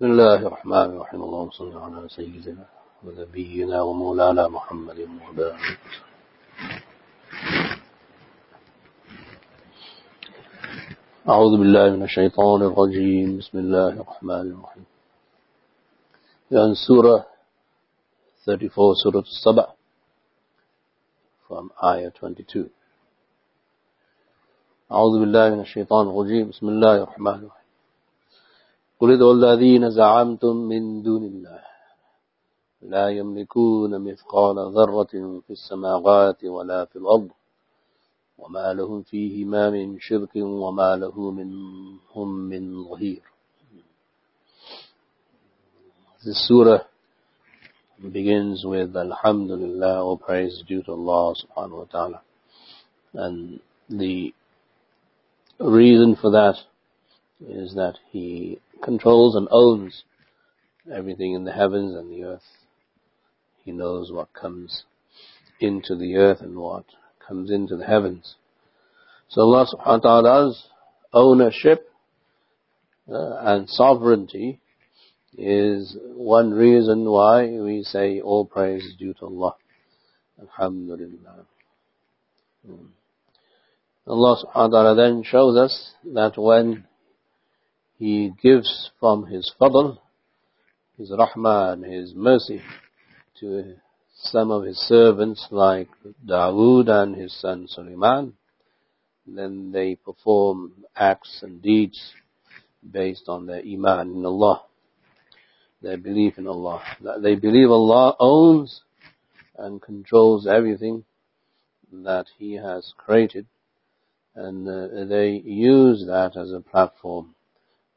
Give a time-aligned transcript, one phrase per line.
[0.00, 1.22] بسم الله الرحمن الرحيم.
[1.22, 2.64] اللهم صل على سيدنا
[3.04, 5.48] ونبينا ومولانا محمد وعلى
[11.28, 13.38] أعوذ بالله من الشيطان الرجيم.
[13.38, 14.86] بسم الله الرحمن الرحيم.
[16.50, 17.26] يعني سورة
[18.48, 19.66] 34 سورة السبع
[21.44, 22.70] from ayah 22
[24.92, 26.48] أعوذ بالله من الشيطان الرجيم.
[26.48, 27.59] بسم الله الرحمن الرحيم.
[29.00, 31.62] قل ادعوا الذين زعمتم من دون الله
[32.82, 37.28] لا يملكون مثقال ذرة في السماوات ولا في الأرض
[38.38, 43.22] وما لهم فيهما من شرك وما له منهم من ظهير
[46.22, 46.82] This surah
[48.12, 52.20] begins with Alhamdulillah, all praise due to Allah subhanahu wa ta'ala.
[53.14, 54.34] And the
[55.58, 56.56] reason for that
[57.40, 60.04] is that He controls and owns
[60.92, 62.42] everything in the heavens and the earth.
[63.64, 64.84] He knows what comes
[65.60, 66.84] into the earth and what
[67.26, 68.36] comes into the heavens.
[69.28, 70.68] So Allah subhanahu wa ta'ala's
[71.12, 71.90] ownership
[73.08, 74.60] uh, and sovereignty
[75.36, 79.54] is one reason why we say all praise is due to Allah.
[80.40, 81.46] Alhamdulillah.
[82.66, 82.86] Hmm.
[84.06, 86.84] Allah subhanahu wa ta'ala then shows us that when
[88.00, 89.98] He gives from His fadl,
[90.96, 92.62] His rahmah and His mercy
[93.40, 93.74] to
[94.14, 95.90] some of His servants like
[96.26, 98.32] Dawood and his son Sulaiman,
[99.26, 102.14] then they perform acts and deeds
[102.90, 104.62] based on their iman in Allah,
[105.82, 106.82] their belief in Allah.
[107.02, 108.80] That They believe Allah owns
[109.58, 111.04] and controls everything
[111.92, 113.44] that He has created.
[114.34, 117.34] And uh, they use that as a platform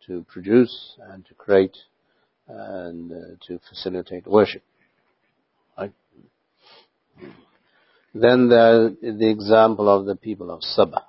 [0.07, 1.77] to produce and to create
[2.47, 3.15] and uh,
[3.47, 4.63] to facilitate worship.
[5.77, 5.93] Right?
[8.13, 11.03] Then there's the example of the people of Saba,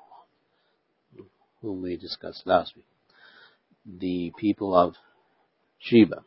[1.60, 2.86] whom we discussed last week.
[3.86, 4.94] The people of
[5.78, 6.24] Sheba.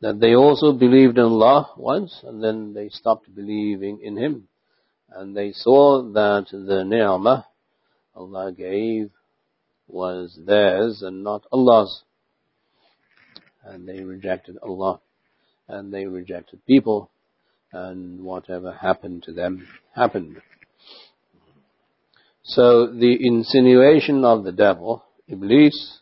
[0.00, 4.48] That they also believed in Allah once and then they stopped believing in Him.
[5.10, 7.44] And they saw that the ni'mah
[8.14, 9.10] Allah gave
[9.88, 12.02] was theirs and not Allah's.
[13.64, 15.00] And they rejected Allah.
[15.68, 17.10] And they rejected people.
[17.72, 20.36] And whatever happened to them happened.
[22.42, 26.00] So the insinuation of the devil, Iblis,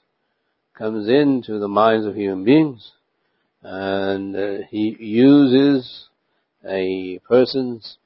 [0.77, 2.93] comes into the minds of human beings
[3.63, 6.09] and uh, he uses
[6.69, 7.97] a person's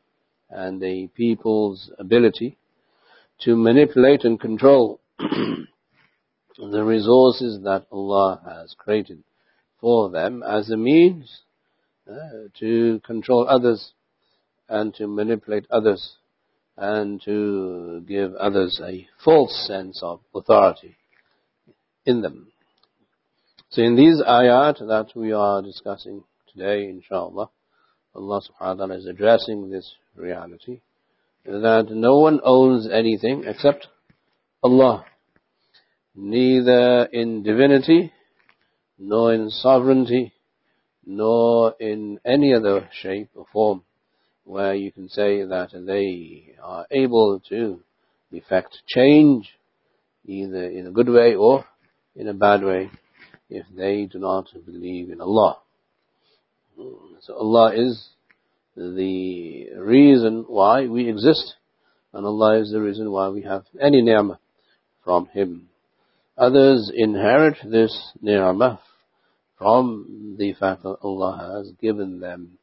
[0.50, 2.56] and a people's ability
[3.41, 5.00] to manipulate and control
[6.59, 9.22] the resources that Allah has created
[9.81, 11.43] for them as a means
[12.10, 13.93] uh, to control others
[14.69, 16.16] and to manipulate others
[16.76, 20.97] and to give others a false sense of authority
[22.05, 22.49] in them.
[23.71, 27.50] So in these ayat that we are discussing today, inshallah,
[28.15, 30.81] Allah subhanahu wa ta'ala is addressing this reality
[31.44, 33.88] that no one owns anything except
[34.66, 35.04] Allah.
[36.16, 38.12] Neither in divinity,
[38.99, 40.32] nor in sovereignty,
[41.04, 43.84] nor in any other shape or form
[44.44, 47.81] where you can say that they are able to
[48.32, 49.49] effect change
[50.25, 51.65] either in a good way or
[52.16, 52.91] in a bad way
[53.49, 55.59] if they do not believe in Allah.
[57.21, 58.09] So Allah is
[58.76, 61.55] the reason why we exist.
[62.12, 64.38] And Allah is the reason why we have any ni'mah
[65.06, 65.69] from Him.
[66.38, 68.80] Others inherit this ni'mah
[69.57, 72.57] from the fact that Allah has given them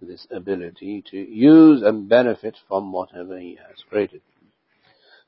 [0.00, 4.20] this ability to use and benefit from whatever He has created.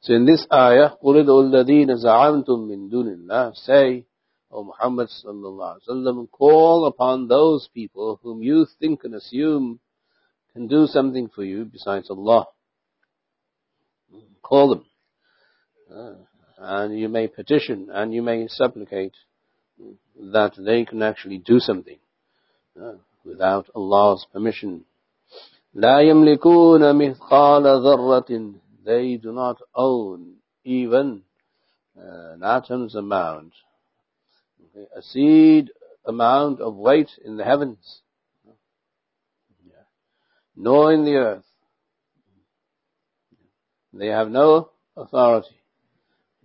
[0.01, 4.05] So in this ayah, قُلِ الَّذِينَ زَعَمْتُم مِّن دُونِ اللَّهِ Say,
[4.51, 9.81] O Muhammad sallallahu alaihi wasallam, call upon those people whom you think and assume
[10.53, 12.47] can do something for you besides Allah.
[14.43, 14.85] Call them.
[15.93, 16.15] Uh,
[16.61, 19.15] and you may petition and you may supplicate
[20.33, 21.99] that they can actually do something
[22.81, 22.95] uh,
[23.25, 24.85] without Allah's permission.
[25.75, 28.55] لا يملكون مثقال ذرة
[28.85, 31.23] They do not own even
[31.99, 33.53] uh, an atom's amount,
[34.65, 35.71] okay, a seed
[36.07, 38.01] amount of weight in the heavens
[40.57, 41.45] nor in the earth.
[43.93, 45.55] They have no authority,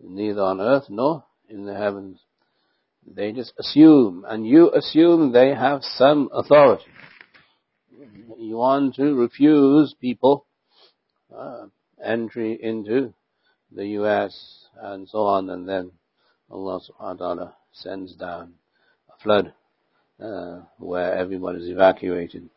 [0.02, 2.18] neither on earth nor in the heavens.
[3.06, 6.84] They just assume, and you assume they have some authority.
[8.38, 10.44] You want to refuse people
[11.34, 11.66] uh,
[12.04, 13.14] entry into
[13.70, 14.66] the U.S.
[14.80, 15.92] and so on, and then
[16.50, 18.54] Allah subhanahu wa ta'ala sends down
[19.08, 19.52] a flood
[20.20, 22.48] uh, where everyone is evacuated.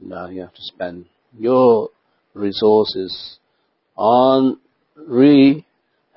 [0.00, 1.06] Now you have to spend
[1.36, 1.90] your
[2.34, 3.38] resources
[3.96, 4.60] on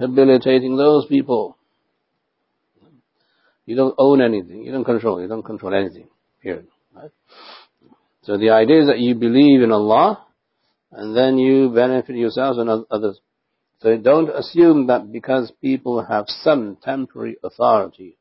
[0.00, 1.56] rehabilitating those people.
[3.64, 4.62] You don't own anything.
[4.62, 5.20] You don't control.
[5.20, 6.08] You don't control anything.
[6.42, 6.68] Period.
[6.94, 7.10] Right?
[8.22, 10.24] So the idea is that you believe in Allah,
[10.92, 13.20] and then you benefit yourselves and others.
[13.80, 18.16] So don't assume that because people have some temporary authority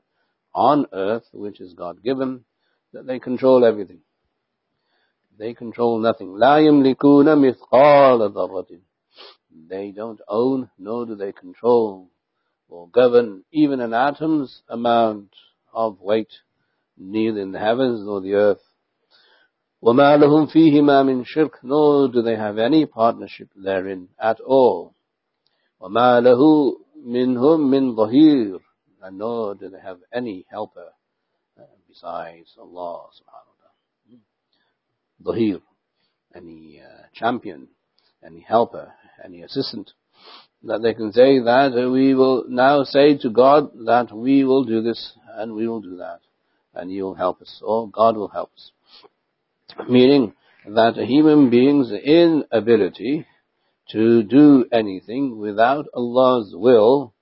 [0.53, 2.43] on earth, which is God given,
[2.93, 3.99] that they control everything.
[5.37, 6.37] They control nothing.
[6.37, 8.79] لا يملكون مثقال ذرة.
[9.69, 12.09] They don't own, nor do they control
[12.67, 15.29] or govern even an atom's amount
[15.73, 16.31] of weight,
[16.97, 18.61] neither in the heavens nor the earth.
[19.83, 24.95] وَمَا لَهُمْ فِيهِمَا مِنْ شِرْكٍ Nor do they have any partnership therein at all.
[25.81, 26.73] وَمَا لَهُ
[27.05, 28.59] مِنْهُمْ مِنْ ظَهِيرٍ
[29.03, 30.89] And nor do they have any helper
[31.59, 33.69] uh, besides Allah subhanahu wa
[35.21, 35.37] ta'ala.
[35.37, 35.61] Dhahir,
[36.33, 37.67] any uh, champion,
[38.25, 38.91] any helper,
[39.24, 39.90] any assistant.
[40.62, 44.82] That they can say that we will now say to God that we will do
[44.82, 46.20] this and we will do that
[46.74, 48.72] and you will help us or God will help us.
[49.88, 50.34] Meaning
[50.66, 53.26] that a human being's inability
[53.92, 57.14] to do anything without Allah's will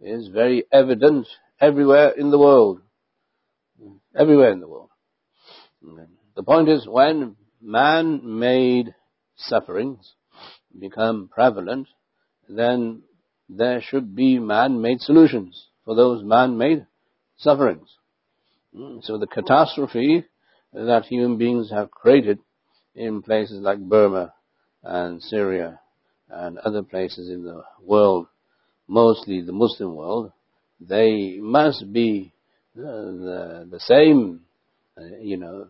[0.00, 1.26] is very evident
[1.60, 2.80] everywhere in the world.
[4.18, 4.90] Everywhere in the world.
[6.34, 8.94] The point is when man-made
[9.36, 10.14] sufferings
[10.78, 11.88] become prevalent,
[12.48, 13.02] then
[13.48, 16.86] there should be man-made solutions for those man-made
[17.36, 17.88] sufferings.
[19.02, 20.24] So the catastrophe
[20.72, 22.38] that human beings have created
[22.94, 24.34] in places like Burma
[24.82, 25.80] and Syria
[26.28, 28.26] and other places in the world,
[28.88, 30.32] mostly the Muslim world,
[30.80, 32.32] they must be
[32.74, 34.40] the, the, the same,
[34.98, 35.68] uh, you know,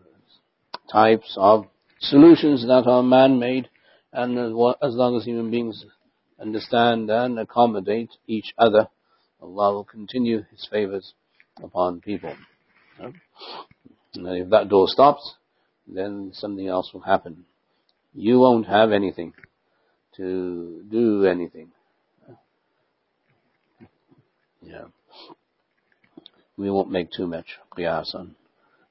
[0.91, 1.65] types of
[1.99, 3.69] solutions that are man-made
[4.13, 5.85] and as long as human beings
[6.39, 8.87] understand and accommodate each other,
[9.41, 11.13] Allah will continue His favors
[11.61, 12.35] upon people.
[12.99, 13.13] And
[14.15, 15.35] if that door stops,
[15.87, 17.45] then something else will happen.
[18.13, 19.33] You won't have anything
[20.15, 21.71] to do anything.
[24.61, 24.85] Yeah.
[26.57, 27.45] We won't make too much
[27.77, 28.35] qiyas on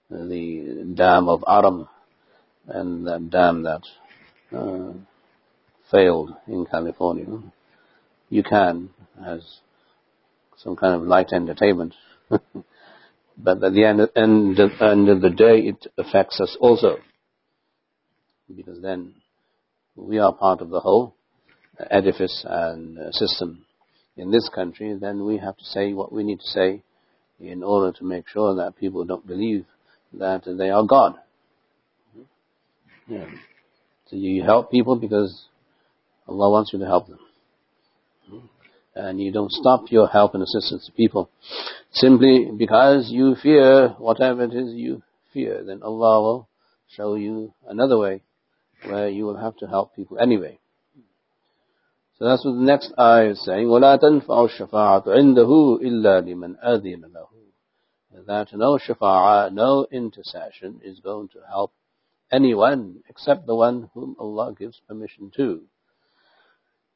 [0.09, 1.89] the dam of Arim
[2.69, 3.83] and that dam that
[4.53, 4.93] uh,
[5.91, 7.27] failed in California.
[8.29, 8.91] You can
[9.25, 9.59] as
[10.57, 11.95] some kind of light entertainment.
[12.31, 16.99] but at the end, end, end of the day, it affects us also.
[18.55, 19.15] Because then
[19.95, 21.15] we are part of the whole
[21.91, 23.67] edifice and system
[24.17, 26.83] in this country, then we have to say what we need to say
[27.39, 29.67] in order to make sure that people don't believe
[30.15, 31.17] that they are God.
[33.07, 33.27] Yeah.
[34.08, 35.46] So you help people because
[36.28, 37.20] Allah wants you to help them.
[38.94, 41.30] And you don't stop your help and assistance to people
[41.94, 45.02] simply because you fear whatever it is you
[45.34, 45.64] fear.
[45.64, 46.50] Then Allah will
[46.96, 48.22] show you another way
[48.86, 50.60] where you will have to help people anyway.
[52.18, 53.68] So that's what the next ayah is saying.
[53.68, 61.30] وَلَا تَنْفَعُ الشَّفَاعَةُ عِنْدَهُ إِلَّا لِمَنْ أَذِنَ لَهُ That no shafa'a, no intercession is going
[61.30, 61.72] to help
[62.33, 65.63] anyone except the one whom Allah gives permission to.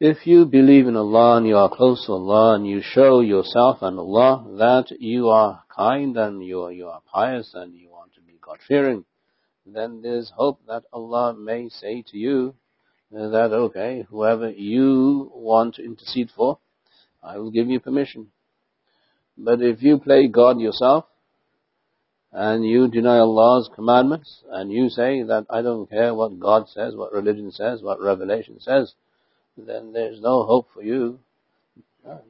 [0.01, 3.83] If you believe in Allah and you are close to Allah and you show yourself
[3.83, 8.15] and Allah that you are kind and you are, you are pious and you want
[8.15, 9.05] to be God-fearing,
[9.67, 12.55] then there's hope that Allah may say to you
[13.11, 16.59] that, okay, whoever you want to intercede for,
[17.23, 18.29] I will give you permission.
[19.37, 21.05] But if you play God yourself,
[22.33, 26.95] and you deny Allah's commandments, and you say that I don't care what God says,
[26.95, 28.95] what religion says, what revelation says,
[29.57, 31.19] then there's no hope for you.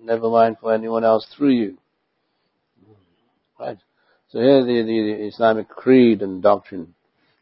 [0.03, 1.79] Never mind for anyone else through you.
[3.59, 3.79] Right?
[4.31, 6.95] So here the, the, Islamic creed and doctrine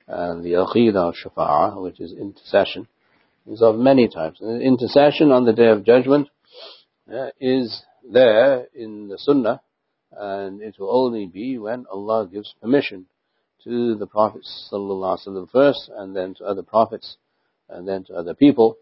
[0.06, 2.88] and the aqidah shafa'ah, which is intercession,
[3.46, 4.40] is of many types.
[4.40, 6.28] Intercession on the day of judgment
[7.12, 9.60] uh, is there in the sunnah
[10.12, 13.06] and it will only be when Allah gives permission
[13.64, 17.16] to the prophets sallallahu first and then to other prophets
[17.68, 18.78] and then to other people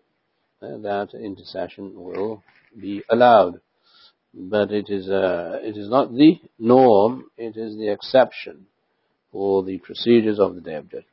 [0.60, 2.42] that intercession will
[2.78, 3.60] be allowed.
[4.38, 8.66] but it is, uh, it is not the norm, it is the exception
[9.32, 11.06] for the procedures of the Day of Judgment.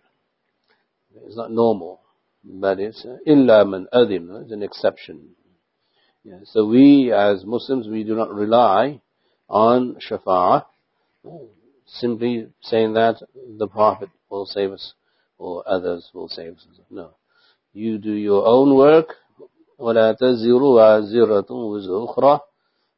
[1.25, 2.01] It's not normal,
[2.43, 5.35] but it's uh, illa man adim, it's an exception.
[6.23, 9.01] Yeah, so we as Muslims, we do not rely
[9.49, 10.65] on Shafa'a,
[11.85, 13.21] simply saying that
[13.57, 14.93] the Prophet will save us
[15.37, 16.67] or others will save us.
[16.89, 17.11] No.
[17.73, 19.15] You do your own work.
[19.79, 20.15] وَلَا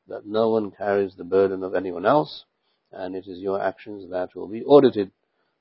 [0.08, 2.46] That no one carries the burden of anyone else
[2.92, 5.12] and it is your actions that will be audited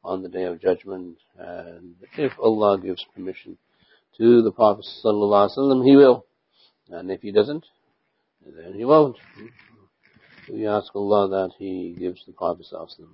[0.03, 3.57] on the Day of Judgment and if Allah gives permission
[4.19, 6.25] to the Prophet ﷺ, he will.
[6.89, 7.65] And if he doesn't,
[8.45, 9.17] then he won't.
[10.52, 13.08] We ask Allah that He gives the Prophet ﷺ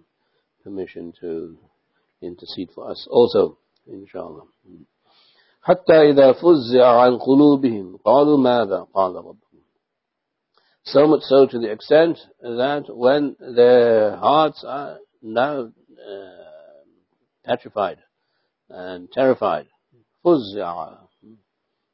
[0.63, 1.57] permission to
[2.21, 4.43] intercede for us also, inshallah.
[5.63, 9.45] حتى إذا فزع عن قلوبهم قالوا ماذا قال ربهم
[10.85, 16.45] so much so to the extent that when their hearts are now uh,
[17.43, 17.97] petrified
[18.69, 19.65] and terrified,
[20.23, 20.99] fuz'a,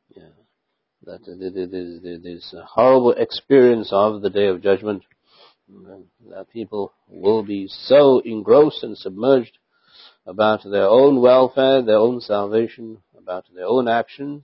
[0.09, 0.23] yeah,
[1.03, 5.03] that there's this horrible experience of the day of judgment,
[6.29, 9.57] that people will be so engrossed and submerged
[10.25, 14.43] about their own welfare, their own salvation, about their own actions,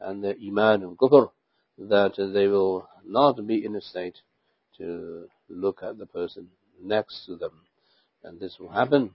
[0.00, 1.30] and their iman and kufr,
[1.78, 4.18] that they will not be in a state
[4.78, 6.48] to look at the person
[6.82, 7.52] next to them.
[8.24, 9.10] And this will happen.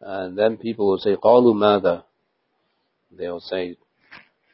[0.00, 2.04] And then people will say, قَالُوا مَاذَا
[3.16, 3.76] They will say,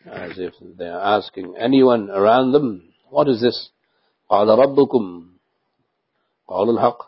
[0.06, 3.70] as if they are asking anyone around them, what is this?
[4.30, 5.31] قَالَ رَبُّكُمْ
[6.48, 7.04] قَالُوا الْحَقِّ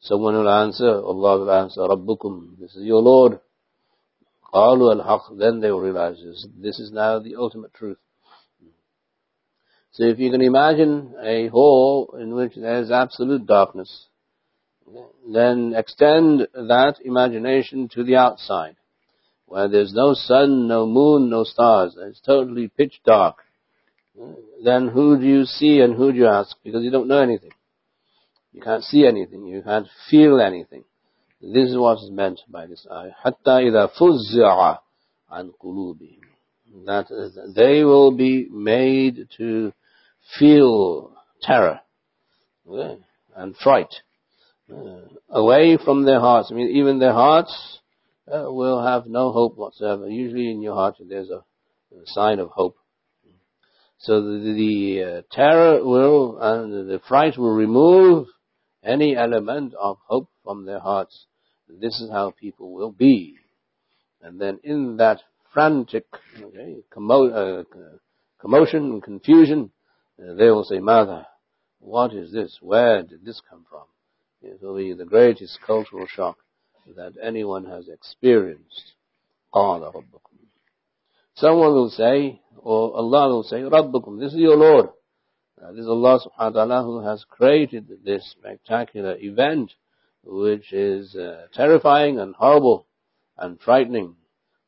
[0.00, 3.40] Someone will answer, Allah will answer, رَبُّكُمْ This is your Lord.
[4.54, 6.46] قَالُوا الْحَقِّ Then they will realize this.
[6.56, 7.98] This is now the ultimate truth.
[9.92, 14.06] So if you can imagine a hole in which there is absolute darkness,
[15.28, 18.76] then extend that imagination to the outside,
[19.46, 21.96] where there's no sun, no moon, no stars.
[22.00, 23.36] It's totally pitch dark.
[24.64, 26.56] Then who do you see and who do you ask?
[26.64, 27.50] Because you don't know anything.
[28.52, 29.46] You can't see anything.
[29.46, 30.84] You can't feel anything.
[31.40, 33.12] This is what is meant by this ayah.
[33.24, 34.78] حَتَّى إِذَا فُزِّعَ
[35.32, 39.72] عَنْ قُلُوبِهِمْ That they will be made to
[40.38, 41.80] feel terror
[43.36, 43.94] and fright
[44.72, 46.48] uh, away from their hearts.
[46.50, 47.78] I mean, even their hearts
[48.26, 50.08] uh, will have no hope whatsoever.
[50.08, 51.44] Usually in your heart there's a,
[51.94, 52.76] a sign of hope.
[53.98, 58.26] So the, the uh, terror will and the fright will remove
[58.83, 61.25] any element of hope from their hearts.
[61.67, 63.35] This is how people will be.
[64.21, 65.21] And then in that
[65.53, 66.05] frantic
[66.41, 67.63] okay, commo- uh,
[68.39, 69.71] commotion and confusion,
[70.19, 71.25] uh, they will say, Madha,
[71.79, 72.57] what is this?
[72.61, 73.83] Where did this come from?
[74.41, 76.37] It will be the greatest cultural shock
[76.95, 78.93] that anyone has experienced.
[81.35, 84.89] Someone will say, or Allah will say, Rabbukum, this is your Lord.
[85.62, 89.72] Uh, this is Allah subhanahu wa ta'ala who has created this spectacular event
[90.22, 92.86] which is uh, terrifying and horrible
[93.36, 94.14] and frightening.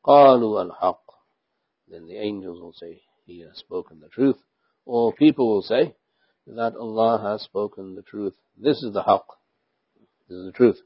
[0.05, 0.97] قَالُوا الْحَقِّ
[1.87, 4.37] Then the angels will say, He has spoken the truth.
[4.85, 5.95] Or people will say
[6.47, 8.33] that Allah has spoken the truth.
[8.57, 9.23] This is the haqq.
[10.27, 10.81] This is the truth.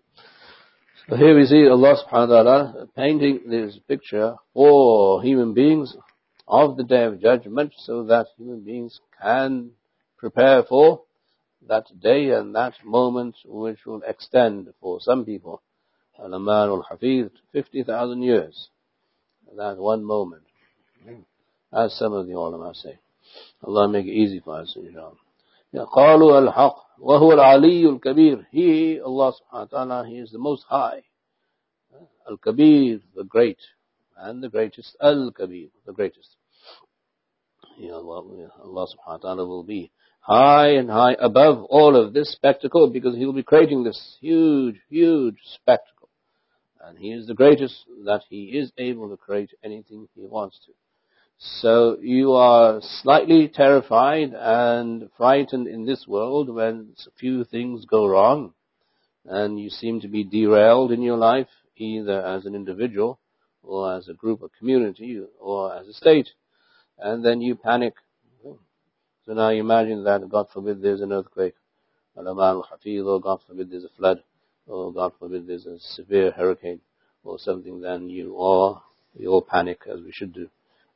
[1.09, 5.95] So here we see Allah subhanahu wa ta'ala painting this picture for human beings
[6.47, 9.71] of the day of judgment so that human beings can
[10.19, 11.01] prepare for
[11.67, 15.61] that day and that moment which will extend for some people
[16.19, 18.69] al-aman al-hafiz 50,000 years
[19.55, 20.43] that one moment
[21.73, 22.99] as some of the ulama say
[23.63, 25.17] Allah make it easy for us, inshallah.
[25.73, 31.03] قالوا الحق وهو العلي الكبير He, Allah subhanahu wa ta'ala, He is the most high.
[32.29, 33.59] Al-Kabir, the great,
[34.17, 34.95] and the greatest.
[35.01, 36.37] Al-Kabir, the greatest.
[37.77, 39.91] Ya Allah, Allah subhanahu wa ta'ala will be
[40.30, 44.76] high and high above all of this spectacle because He will be creating this huge,
[44.88, 46.08] huge spectacle.
[46.80, 50.72] And He is the greatest that He is able to create anything He wants to.
[51.38, 58.06] So you are slightly terrified and frightened in this world when a few things go
[58.06, 58.52] wrong
[59.24, 63.18] and you seem to be derailed in your life, either as an individual
[63.64, 66.28] or as a group or community or as a state.
[66.98, 67.94] And then you panic.
[69.30, 71.54] So now imagine that, God forbid, there's an earthquake.
[72.16, 74.24] Or oh God forbid, there's a flood.
[74.66, 76.80] Or God forbid, there's a severe hurricane
[77.22, 77.80] or something.
[77.80, 78.82] Then you all,
[79.16, 80.50] we all panic as we should do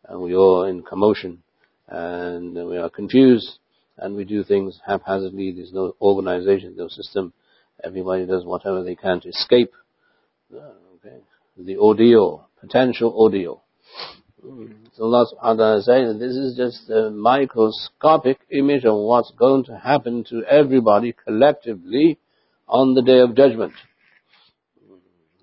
[0.09, 1.45] and we are in commotion
[1.87, 3.61] and we are confused
[3.99, 5.53] and we do things haphazardly.
[5.53, 7.33] There's no organization, no system.
[7.85, 9.71] Everybody does whatever they can to escape
[10.53, 11.19] uh, okay.
[11.57, 13.63] the ordeal, potential ordeal.
[14.97, 15.05] So
[15.41, 21.15] Allah says this is just a microscopic image of what's going to happen to everybody
[21.27, 22.19] collectively
[22.69, 23.73] on the day of judgment.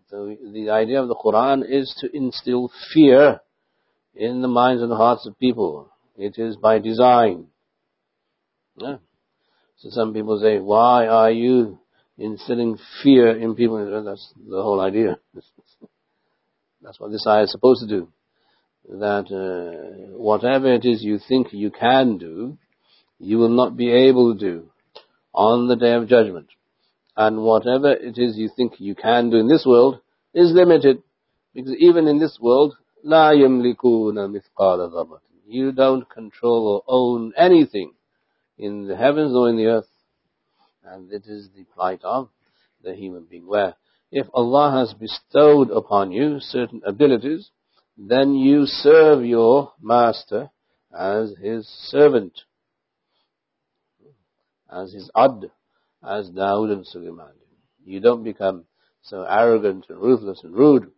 [0.10, 3.39] So the idea of the Quran is to instill fear
[4.13, 5.89] in the minds and hearts of people.
[6.17, 7.48] It is by design.
[8.77, 8.98] Yeah.
[9.77, 11.79] So some people say, why are you
[12.17, 14.03] instilling fear in people?
[14.05, 15.17] That's the whole idea.
[16.81, 18.08] That's what this ayah is supposed to do
[18.90, 22.57] That uh, whatever it is you think you can do,
[23.19, 24.71] you will not be able to do
[25.35, 26.49] on the day of judgment.
[27.16, 30.00] And whatever it is you think you can do in this world
[30.35, 31.02] is limited.
[31.55, 32.75] Because even in this world,
[33.05, 35.21] لا يملكون مثقال ذرة.
[35.47, 37.93] You don't control or own anything
[38.59, 39.88] in the heavens or in the earth.
[40.85, 42.28] And it is the plight of
[42.83, 43.47] the human being.
[43.47, 43.75] Where
[44.11, 47.50] if Allah has bestowed upon you certain abilities,
[47.98, 50.50] then you serve your master
[50.98, 52.33] as his servant,
[54.71, 55.45] as his abd,
[56.03, 57.33] as Dawood and Sulaiman.
[57.83, 58.65] You don't become
[59.01, 60.91] so arrogant and ruthless and rude,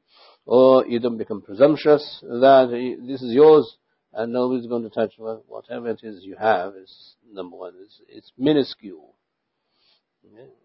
[0.46, 2.70] or you don't become presumptuous that
[3.08, 3.78] this is yours
[4.14, 7.74] and nobody's going to touch whatever it is you have is number one.
[7.82, 9.16] It's, it's minuscule.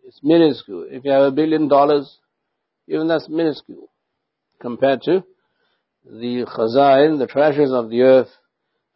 [0.04, 0.86] It's minuscule.
[0.90, 2.18] If you have a billion dollars,
[2.86, 3.90] even that's minuscule
[4.60, 5.24] compared to
[6.10, 8.30] the khazain, the treasures of the earth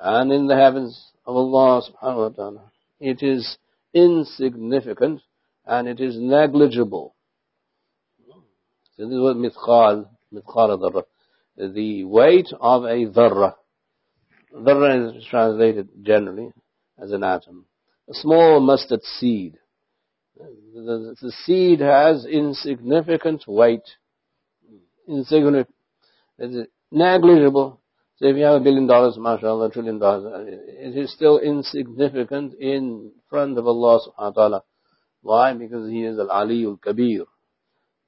[0.01, 2.73] and in the heavens of Allah subhanahu wa ta'ala.
[3.01, 3.59] It is
[3.95, 5.21] insignificant
[5.67, 7.15] and it is negligible.
[8.97, 11.05] So this is what mithqal, mithqal dharra.
[11.57, 13.55] The weight of a dharra.
[14.55, 16.51] Dharra is translated generally
[17.03, 17.67] as an atom.
[18.09, 19.59] A small mustard seed.
[20.39, 23.83] The, the seed has insignificant weight.
[25.07, 25.75] Insignificant.
[26.93, 27.81] Negligible.
[28.17, 31.39] So if you have a billion dollars, mashallah, a trillion dollars, uh, it is still
[31.39, 34.65] insignificant in front of Allah subhanahu wa ta'ala.
[35.23, 35.55] Why?
[35.55, 37.25] Because He is Al-Aliyul Kabir.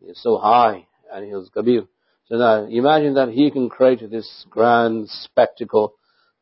[0.00, 1.86] He is so high and He is Kabir.
[2.26, 5.94] So now imagine that He can create this grand spectacle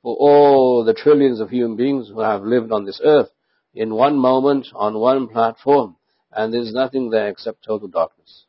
[0.02, 3.30] for all the trillions of human beings who have lived on this earth
[3.72, 5.96] in one moment on one platform
[6.32, 8.46] and there's nothing there except total darkness.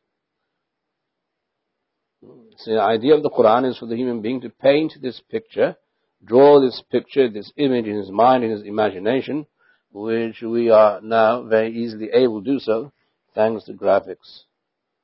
[2.65, 5.75] The idea of the Quran is for the human being to paint this picture,
[6.23, 9.45] draw this picture, this image in his mind, in his imagination,
[9.91, 12.91] which we are now very easily able to do so
[13.35, 14.43] thanks to graphics.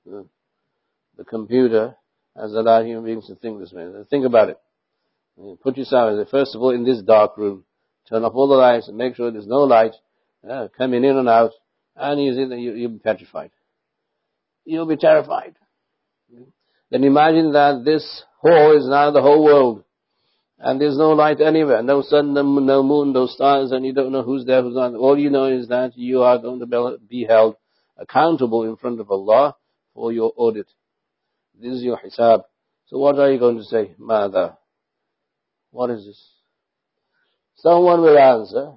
[0.05, 1.95] The computer
[2.35, 3.87] has allowed human beings to think this way.
[4.09, 4.57] Think about it.
[5.61, 7.65] Put yourself, first of all, in this dark room.
[8.09, 9.93] Turn off all the lights and make sure there's no light
[10.49, 11.51] uh, coming in and out.
[11.95, 13.51] And you, you'll be petrified.
[14.65, 15.55] You'll be terrified.
[16.91, 19.83] Then imagine that this hall is now the whole world.
[20.57, 24.23] And there's no light anywhere, no sun, no moon, no stars, and you don't know
[24.23, 24.93] who's there, who's not.
[24.93, 27.55] All you know is that you are going to be held
[27.97, 29.55] accountable in front of Allah
[29.93, 30.67] for your audit.
[31.57, 32.43] This is your hisab.
[32.87, 33.95] So what are you going to say?
[34.01, 34.57] Madha?
[35.71, 36.21] What is this?
[37.57, 38.73] Someone will answer.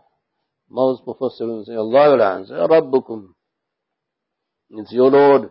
[0.69, 2.55] Most Mufassirun say, Allah will answer.
[2.55, 3.29] Rabbukum.
[4.71, 5.51] It's your Lord.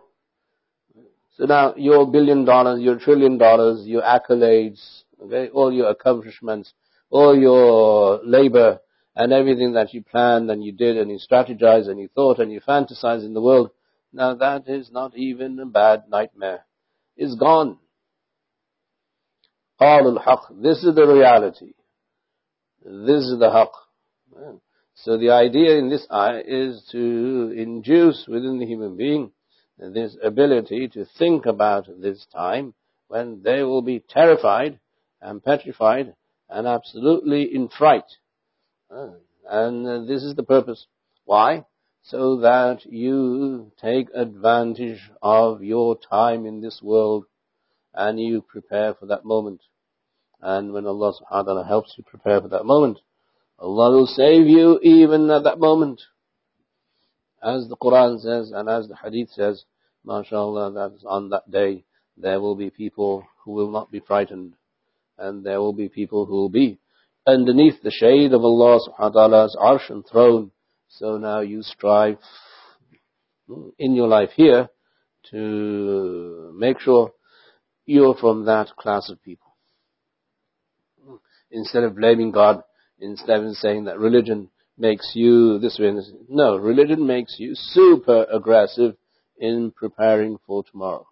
[1.36, 6.74] So now your billion dollars, your trillion dollars, your accolades, okay, all your accomplishments,
[7.10, 8.80] all your labor
[9.16, 12.52] and everything that you planned and you did and you strategized and you thought and
[12.52, 13.70] you fantasized in the world,
[14.12, 16.66] now that is not even a bad nightmare.
[17.16, 17.78] It's gone.
[19.80, 21.72] This is the reality.
[22.84, 23.72] This is the haq.
[24.94, 29.32] So the idea in this ayah is to induce within the human being
[29.90, 32.74] this ability to think about this time
[33.08, 34.78] when they will be terrified
[35.20, 36.14] and petrified
[36.48, 38.04] and absolutely in fright.
[38.90, 39.10] Uh,
[39.48, 40.86] and uh, this is the purpose.
[41.24, 41.64] Why?
[42.04, 47.26] So that you take advantage of your time in this world
[47.94, 49.62] and you prepare for that moment.
[50.40, 52.98] And when Allah subhanahu wa ta'ala helps you prepare for that moment,
[53.58, 56.02] Allah will save you even at that moment.
[57.42, 59.64] As the Quran says and as the Hadith says,
[60.06, 61.84] MashaAllah, that on that day
[62.16, 64.54] there will be people who will not be frightened
[65.18, 66.78] and there will be people who will be
[67.26, 70.50] underneath the shade of Allah subhanahu wa ta'ala's arsh and throne.
[70.88, 72.18] So now you strive
[73.78, 74.68] in your life here
[75.30, 77.12] to make sure
[77.86, 79.56] you're from that class of people.
[81.50, 82.62] Instead of blaming God,
[82.98, 85.92] instead of saying that religion makes you this way.
[86.28, 88.96] No, religion makes you super aggressive
[89.38, 91.06] in preparing for tomorrow.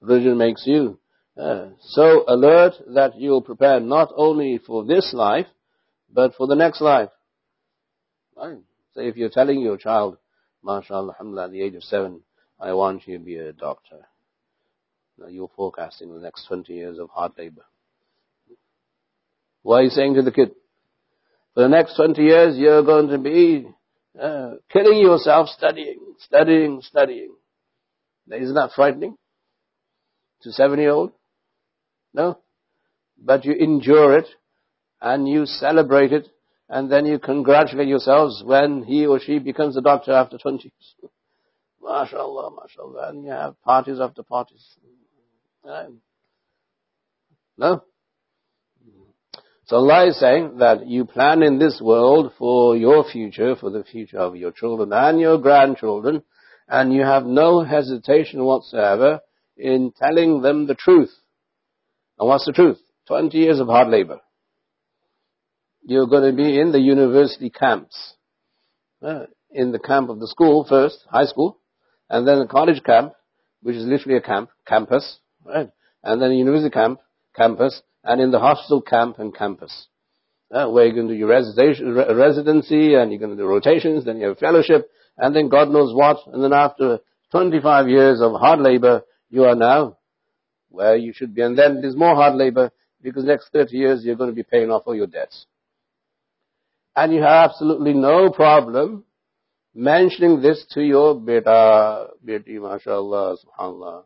[0.00, 0.98] Religion makes you
[1.40, 5.46] uh, so alert that you'll prepare not only for this life,
[6.12, 7.10] but for the next life.
[8.36, 8.58] Right?
[8.94, 10.16] If you're telling your child,
[10.62, 12.22] mashallah, alhamdulillah, at the age of seven,
[12.58, 14.06] I want you to be a doctor.
[15.18, 17.64] Now you're forecasting the next 20 years of hard labor.
[19.62, 20.52] What are you saying to the kid?
[21.54, 23.66] For the next 20 years, you're going to be
[24.20, 27.34] uh, killing yourself studying, studying, studying.
[28.30, 29.16] Isn't that frightening?
[30.42, 31.12] To seven-year-old?
[32.12, 32.38] No?
[33.18, 34.26] But you endure it,
[35.00, 36.28] and you celebrate it,
[36.68, 40.94] and then you congratulate yourselves when he or she becomes a doctor after 20 years.
[41.82, 43.10] MashaAllah, MashaAllah.
[43.10, 44.76] And you have parties after parties.
[47.58, 47.82] No?
[49.66, 53.82] So Allah is saying that you plan in this world for your future, for the
[53.82, 56.22] future of your children and your grandchildren,
[56.68, 59.20] and you have no hesitation whatsoever
[59.56, 61.10] in telling them the truth.
[62.18, 62.78] And what's the truth?
[63.08, 64.20] 20 years of hard labor.
[65.82, 68.14] You're going to be in the university camps.
[69.02, 71.58] Uh, in the camp of the school first, high school,
[72.08, 73.12] and then the college camp,
[73.62, 75.70] which is literally a camp, campus, right?
[76.02, 77.00] And then a university camp,
[77.34, 79.88] campus, and in the hostel camp and campus.
[80.48, 84.20] Uh, where you're going to do your residency, and you're going to do rotations, then
[84.20, 84.88] you have fellowship,
[85.18, 87.00] and then God knows what, and then after
[87.32, 89.98] 25 years of hard labor, you are now
[90.68, 91.42] where you should be.
[91.42, 92.70] And then there's more hard labor,
[93.02, 95.46] because next 30 years you're going to be paying off all your debts.
[96.94, 99.04] And you have absolutely no problem
[99.74, 104.04] mentioning this to your beta, beti, mashallah, subhanallah.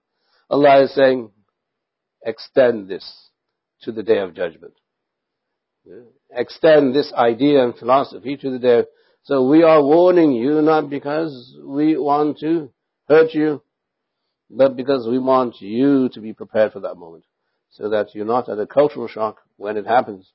[0.48, 1.30] Allah is saying,
[2.24, 3.29] extend this
[3.82, 4.74] to the day of judgment.
[6.30, 8.86] Extend this idea and philosophy to the day of,
[9.22, 12.70] so we are warning you not because we want to
[13.08, 13.62] hurt you,
[14.48, 17.24] but because we want you to be prepared for that moment.
[17.70, 20.28] So that you're not at a cultural shock when it happens.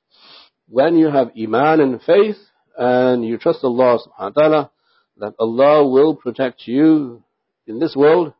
[0.68, 2.36] When you have iman and faith,
[2.76, 4.70] and you trust Allah subhanahu wa ta'ala,
[5.18, 7.22] that Allah will protect you
[7.66, 8.34] in this world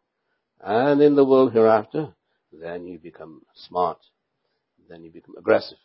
[0.61, 2.15] and in the world hereafter,
[2.53, 3.99] then you become smart.
[4.89, 5.79] Then you become aggressive.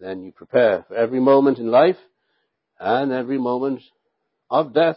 [0.00, 1.98] Then you prepare for every moment in life
[2.78, 3.82] and every moment
[4.50, 4.96] of death.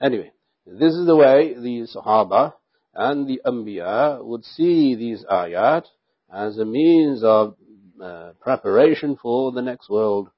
[0.00, 0.32] Anyway,
[0.66, 2.54] this is the way the Sahaba
[2.94, 5.84] and the Anbiya would see these ayat
[6.32, 7.56] as a means of
[8.02, 10.30] uh, preparation for the next world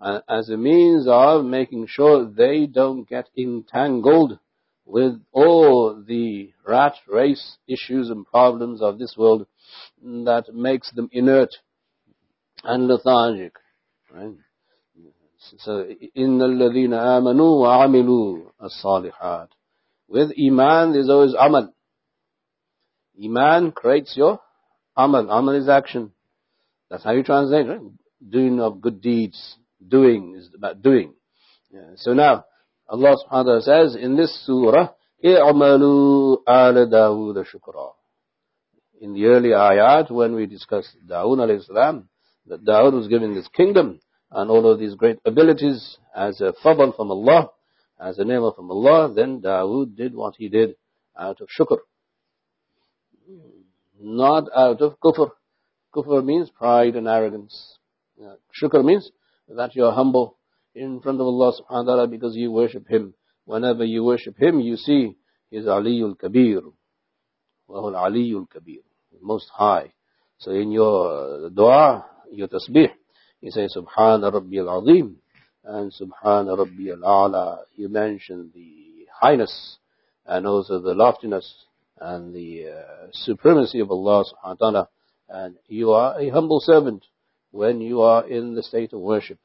[0.00, 4.38] uh, as a means of making sure they don't get entangled
[4.84, 9.46] with all the rat race issues and problems of this world
[10.05, 11.49] that makes them inert
[12.63, 13.53] and lethargic.
[14.13, 14.35] Right?
[15.57, 15.83] So,
[16.15, 19.47] إِنَّ الَّذِينَ آمَنُوا وَعَمِلُوا الصَّالِحَاتِ
[20.07, 21.73] With Iman, there's always Amal.
[23.23, 24.39] Iman creates your
[24.95, 25.29] Amal.
[25.31, 26.11] Amal is action.
[26.89, 27.79] That's how you translate, right?
[28.29, 31.13] Doing of good deeds doing is about doing.
[31.71, 31.95] Yeah.
[31.95, 32.45] So now,
[32.87, 34.89] Allah subhanahu wa ta'ala says in this surah,
[35.23, 37.91] i'amalu ala Dawood shukra.
[39.00, 42.08] in the early ayat, when we discussed Dawood alayhi salam,
[42.46, 46.94] that Dawood was given this kingdom and all of these great abilities as a fadl
[46.96, 47.50] from Allah,
[48.00, 50.76] as a ni'mah from Allah, then Dawood did what he did
[51.18, 51.78] out of shukr.
[54.00, 55.30] Not out of kufr.
[55.94, 57.78] Kufr means pride and arrogance.
[58.62, 59.10] Shukr means
[59.48, 60.36] that you are humble
[60.74, 63.14] in front of Allah subhanahu wa ta'ala because you worship Him.
[63.44, 65.16] Whenever you worship Him, you see
[65.50, 66.60] His Aliyul Kabir.
[67.68, 68.82] Wahul Aliyul Kabir.
[69.25, 69.91] Most high.
[70.39, 72.89] So in your dua, your tasbih,
[73.41, 75.17] you say Subhana Rabbi al-Azim
[75.63, 77.59] and Subhana Rabbi al-A'la.
[77.75, 79.77] You mention the highness
[80.25, 81.53] and also the loftiness
[81.99, 84.89] and the uh, supremacy of Allah subhanahu wa ta'ala.
[85.29, 87.05] And you are a humble servant
[87.51, 89.37] when you are in the state of worship.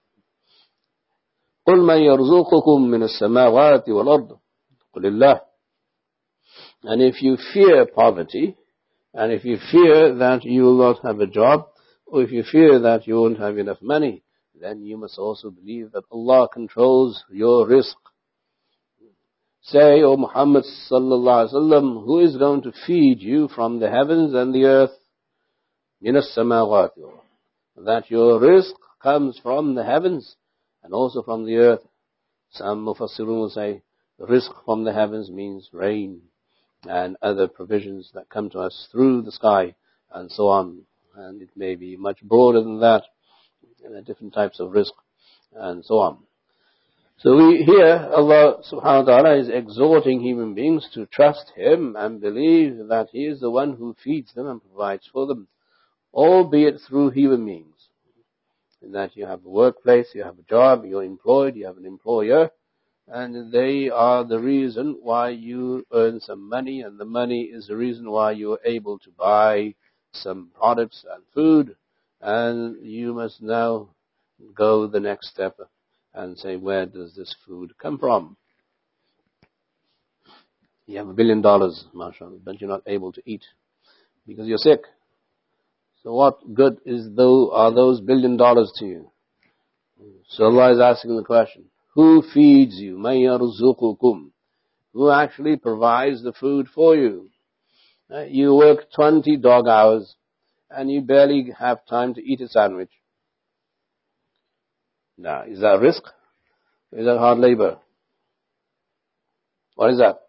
[1.68, 4.38] قل من يرزقكم من السماوات والأرض
[4.94, 5.40] قل الله
[6.84, 8.56] and if you fear poverty
[9.13, 11.67] and if you fear that you will not have a job,
[12.05, 14.23] or if you fear that you won't have enough money,
[14.59, 17.95] then you must also believe that Allah controls your rizq.
[19.63, 24.33] Say, O Muhammad sallallahu alaihi wasallam, who is going to feed you from the heavens
[24.33, 24.91] and the earth?
[26.01, 26.33] Minas.
[26.35, 30.35] That your rizq comes from the heavens
[30.83, 31.81] and also from the earth.
[32.51, 33.83] Some mufassirun will say,
[34.19, 36.21] rizq from the heavens means rain
[36.87, 39.75] and other provisions that come to us through the sky
[40.13, 40.81] and so on.
[41.15, 43.03] And it may be much broader than that,
[44.05, 44.91] different types of rizq
[45.53, 46.17] and so on.
[47.17, 52.19] So we, here Allah subhanahu wa ta'ala is exhorting human beings to trust Him and
[52.19, 55.47] believe that He is the one who feeds them and provides for them,
[56.13, 57.75] albeit through human means.
[58.81, 61.85] In that you have a workplace, you have a job, you're employed, you have an
[61.85, 62.49] employer,
[63.11, 67.75] and they are the reason why you earn some money, and the money is the
[67.75, 69.75] reason why you're able to buy
[70.13, 71.75] some products and food,
[72.21, 73.89] and you must now
[74.55, 75.57] go the next step
[76.13, 78.37] and say, where does this food come from?
[80.87, 83.43] You have a billion dollars, mashallah, but you're not able to eat
[84.25, 84.81] because you're sick.
[86.01, 89.11] So what good is though are those billion dollars to you?
[90.29, 92.97] So Allah is asking the question, who feeds you?
[92.97, 94.31] Mayaruzukum.
[94.93, 97.29] Who actually provides the food for you?
[98.13, 100.15] Uh, you work 20 dog hours
[100.69, 102.91] and you barely have time to eat a sandwich.
[105.17, 106.01] Now, is that rizq?
[106.93, 107.77] Is that hard labor?
[109.75, 110.19] What is that?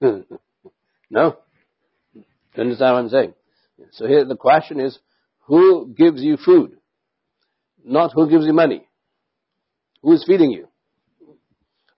[1.10, 1.36] no?
[2.14, 2.24] You
[2.62, 3.34] understand what I'm saying?
[3.92, 4.98] So here the question is,
[5.46, 6.76] who gives you food?
[7.84, 8.88] Not who gives you money.
[10.02, 10.68] Who is feeding you?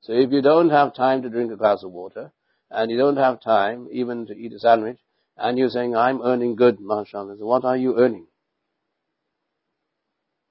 [0.08, 2.32] So if you don't have time to drink a glass of water,
[2.70, 4.96] and you don't have time even to eat a sandwich,
[5.36, 8.26] and you're saying, I'm earning good, mashallah, so what are you earning?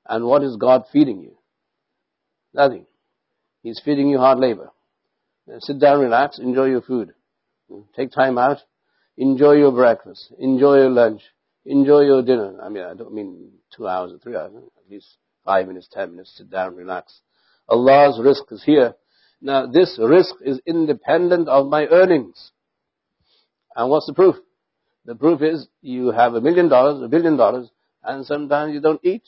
[0.08, 1.38] And what is God feeding you?
[2.54, 2.86] Nothing.
[3.64, 4.70] He's feeding you hard labor.
[5.62, 7.16] Sit down, relax, enjoy your food.
[7.96, 8.60] Take time out,
[9.18, 11.24] enjoy your breakfast, enjoy your lunch,
[11.66, 12.62] enjoy your dinner.
[12.62, 16.12] I mean, I don't mean two hours or three hours, at least five minutes, ten
[16.12, 17.22] minutes, sit down, relax.
[17.68, 18.94] Allah's rizq is here.
[19.42, 22.52] Now, this rizq is independent of my earnings.
[23.76, 24.36] And what's the proof?
[25.06, 27.70] The proof is you have a million dollars, a billion dollars,
[28.04, 29.24] and sometimes you don't eat.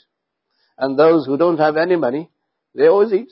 [0.78, 2.30] And those who don't have any money,
[2.74, 3.32] they always eat.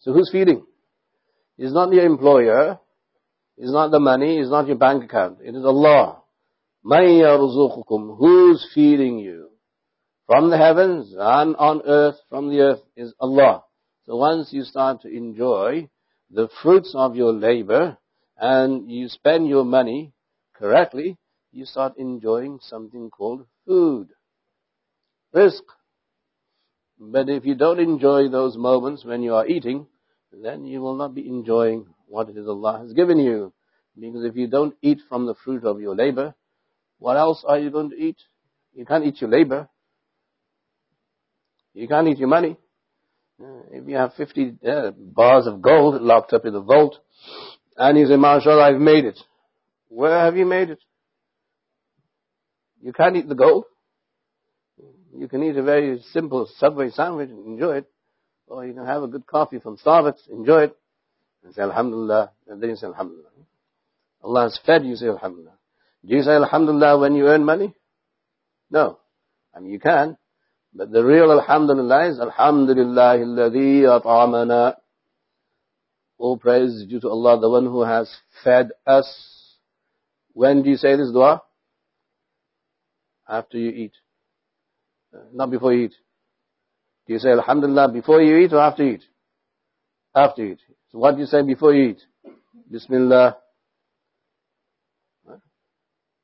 [0.00, 0.64] So who's feeding?
[1.58, 2.78] It's not your employer.
[3.56, 4.38] It's not the money.
[4.38, 5.38] It's not your bank account.
[5.42, 6.22] It is Allah.
[6.84, 9.50] Who's feeding you?
[10.26, 13.64] From the heavens and on earth, from the earth is Allah.
[14.08, 15.90] So once you start to enjoy
[16.30, 17.98] the fruits of your labor
[18.38, 20.14] and you spend your money
[20.54, 21.18] correctly,
[21.52, 24.08] you start enjoying something called food.
[25.34, 25.60] Rizq.
[26.98, 29.86] But if you don't enjoy those moments when you are eating,
[30.32, 33.52] then you will not be enjoying what it is Allah has given you.
[33.94, 36.34] Because if you don't eat from the fruit of your labor,
[36.98, 38.16] what else are you going to eat?
[38.72, 39.68] You can't eat your labor.
[41.74, 42.56] You can't eat your money.
[43.40, 46.98] Uh, if you have 50 uh, bars of gold locked up in the vault,
[47.76, 49.18] and you say, MashaAllah, I've made it.
[49.88, 50.80] Where have you made it?
[52.82, 53.64] You can't eat the gold.
[55.16, 57.90] You can eat a very simple Subway sandwich and enjoy it.
[58.48, 60.76] Or you can have a good coffee from Starbucks, enjoy it,
[61.44, 63.28] and say Alhamdulillah, and then you say Alhamdulillah.
[64.22, 65.52] Allah has fed you, say Alhamdulillah.
[66.04, 67.74] Do you say Alhamdulillah when you earn money?
[68.70, 68.98] No.
[69.54, 70.16] I mean, you can.
[70.74, 74.74] But the real Alhamdulillah is Alhamdulillah alladhi at'amana.
[76.18, 78.10] All praise is due to Allah, the one who has
[78.44, 79.56] fed us.
[80.32, 81.42] When do you say this dua?
[83.28, 83.92] After you eat.
[85.14, 85.94] Uh, not before you eat.
[87.06, 89.04] Do you say Alhamdulillah before you eat or after you eat?
[90.14, 90.60] After you eat.
[90.90, 92.02] So what do you say before you eat?
[92.70, 93.36] Bismillah.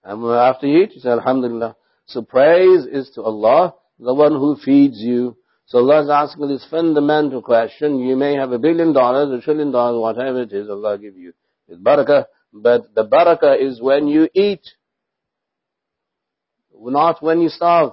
[0.04, 1.76] And after you eat, you say Alhamdulillah.
[2.06, 3.74] So praise is to Allah,
[4.04, 5.36] the one who feeds you.
[5.66, 7.98] So Allah is asking this fundamental question.
[8.00, 11.32] You may have a billion dollars, a trillion dollars, whatever it is, Allah give you
[11.68, 12.26] His barakah.
[12.52, 14.62] But the barakah is when you eat,
[16.72, 17.92] not when you starve.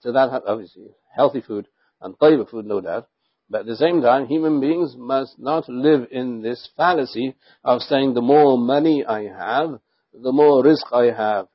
[0.00, 1.66] So that obviously healthy food
[2.00, 3.08] and tayyib food, no doubt.
[3.50, 8.14] But at the same time, human beings must not live in this fallacy of saying
[8.14, 9.80] the more money I have,
[10.14, 11.48] the more rizq I have.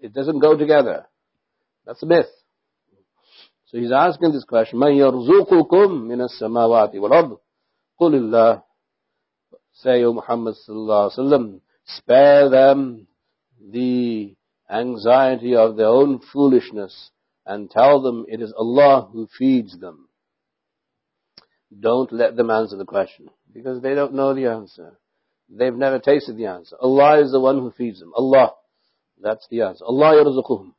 [0.00, 1.06] It doesn't go together.
[1.85, 2.29] That's a myth.
[3.65, 7.39] So he's asking this question, مَنْ يَرْزُقُكُمْ مِنَ السَّمَاوَاتِ وَالْأَرْضِ
[7.99, 8.63] قُلِ اللَّهِ
[9.73, 13.07] Say, O Muhammad sallallahu alaihi wasallam, spare them
[13.71, 14.35] the
[14.69, 17.11] anxiety of their own foolishness
[17.45, 20.09] and tell them it is Allah who feeds them.
[21.77, 24.97] Don't let them answer the question because they don't know the answer.
[25.49, 26.75] They've never tasted the answer.
[26.79, 28.11] Allah is the one who feeds them.
[28.15, 28.51] Allah.
[29.21, 29.85] That's the answer.
[29.85, 30.73] Allah yarzuquhum.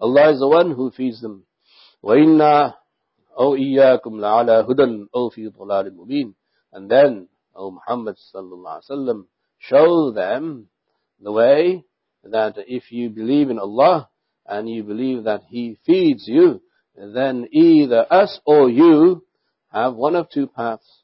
[0.00, 1.44] Allah is the one who feeds them.
[2.04, 2.74] وَإِنَّا
[3.38, 6.34] أَوْ إِيَّاكُمْ لَعَلَى هُدًى أَوْ فِي ضَلَالٍ مُبِينٍ
[6.72, 9.26] And then, O Muhammad sallallahu alaihi wasallam,
[9.58, 10.68] show them
[11.20, 11.84] the way
[12.22, 14.08] that if you believe in Allah
[14.46, 16.62] and you believe that He feeds you,
[16.94, 19.24] then either us or you
[19.72, 21.02] have one of two paths.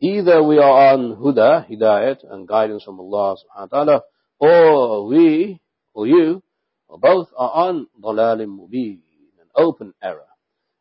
[0.00, 4.00] Either we are on huda, hidayat, and guidance from Allah subhanahu wa ta'ala,
[4.40, 5.60] or we,
[5.94, 6.42] or you,
[6.87, 8.99] or both are on dalalim mubin,
[9.39, 10.27] an open error,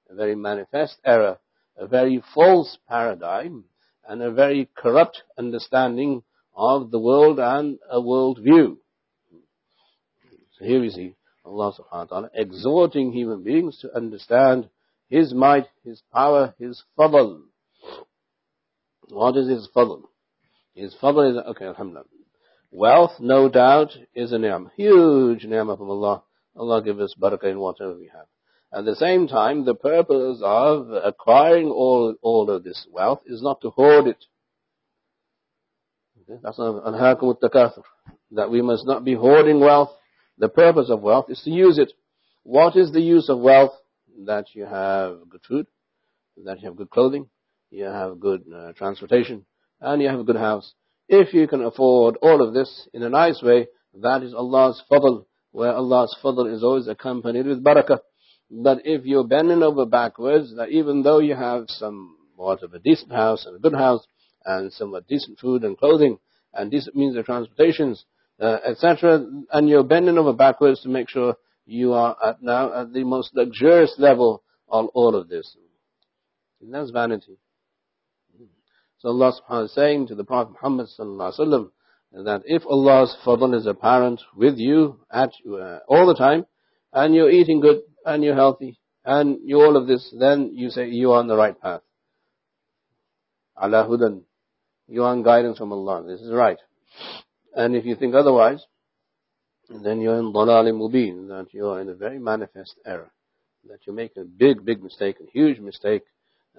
[0.09, 1.39] a very manifest error,
[1.77, 3.65] a very false paradigm,
[4.09, 6.23] and a very corrupt understanding
[6.55, 8.79] of the world and a world view.
[10.59, 11.15] So here we see
[11.45, 14.69] Allah subhanahu wa ta'ala exhorting human beings to understand
[15.09, 17.43] His might, His power, His fadl.
[19.09, 20.03] What is His fadl?
[20.75, 22.07] His fadl is, okay, alhamdulillah.
[22.71, 24.71] Wealth, no doubt, is a ni'mah.
[24.77, 26.23] Huge ni'mah from Allah.
[26.57, 28.27] Allah give us barakah in whatever we have.
[28.73, 33.61] At the same time, the purpose of acquiring all, all of this wealth is not
[33.63, 34.25] to hoard it.
[36.23, 36.41] Okay?
[36.43, 37.83] That's anhaakum takathur.
[38.33, 39.91] That we must not be hoarding wealth.
[40.39, 41.93] The purpose of wealth is to use it.
[42.43, 43.73] What is the use of wealth?
[44.25, 45.67] That you have good food,
[46.45, 47.29] that you have good clothing,
[47.71, 49.45] you have good uh, transportation,
[49.81, 50.75] and you have a good house.
[51.09, 55.27] If you can afford all of this in a nice way, that is Allah's fadl,
[55.53, 58.01] where Allah's fadl is always accompanied with barakah.
[58.51, 63.13] But if you're bending over backwards, that even though you have somewhat of a decent
[63.13, 64.07] house and a good house,
[64.45, 66.19] and somewhat decent food and clothing,
[66.55, 68.05] and decent means of transportations,
[68.41, 72.93] uh, etc., and you're bending over backwards to make sure you are at now at
[72.93, 75.57] the most luxurious level on all of this.
[76.61, 77.39] And that's vanity.
[79.07, 83.67] Allah subhanahu saying to the Prophet Muhammad sallallahu alaihi wasallam that if Allah's fadl is
[83.67, 86.47] apparent with you at uh, all the time,
[86.93, 90.89] and you're eating good, and you're healthy, and you all of this, then you say
[90.89, 91.83] you are on the right path.
[93.61, 94.23] Hudan.
[94.89, 96.05] You are on guidance from Allah.
[96.07, 96.59] This is right.
[97.55, 98.65] And if you think otherwise,
[99.69, 103.11] then you're in dalal mubin, that you're in a very manifest error.
[103.69, 106.03] That you're making a big, big mistake, a huge mistake,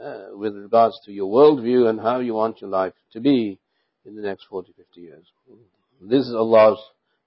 [0.01, 3.59] uh, with regards to your worldview and how you want your life to be
[4.05, 5.25] in the next 40, 50 years.
[6.01, 6.79] This is Allah's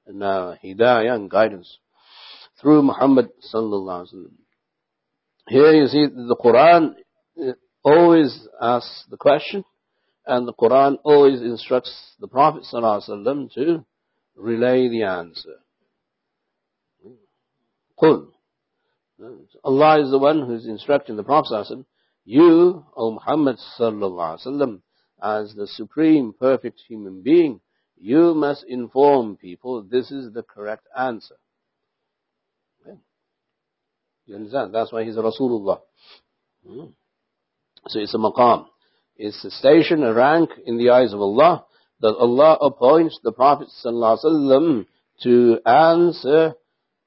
[0.09, 1.78] uh, hidayah and guidance
[2.61, 4.33] through Muhammad sallallahu alaihi wasallam.
[5.48, 6.94] Here you see the Quran
[7.83, 9.64] always asks the question,
[10.26, 13.85] and the Quran always instructs the Prophet sallallahu alaihi wasallam to
[14.37, 15.56] relay the answer.
[18.00, 18.28] Qul.
[19.64, 21.85] Allah is the one who's instructing the Prophet sallallahu.
[22.24, 24.80] You, O Muhammad sallallahu alaihi wasallam,
[25.22, 27.61] as the supreme perfect human being,
[27.96, 31.37] you must inform people this is the correct answer.
[34.30, 34.72] You understand?
[34.72, 35.80] That's why he's a Rasulullah.
[36.64, 36.87] Hmm.
[37.88, 38.66] So it's a maqam.
[39.16, 41.64] It's a station, a rank in the eyes of Allah
[42.00, 44.87] that Allah appoints the Prophet ﷺ
[45.24, 46.54] to answer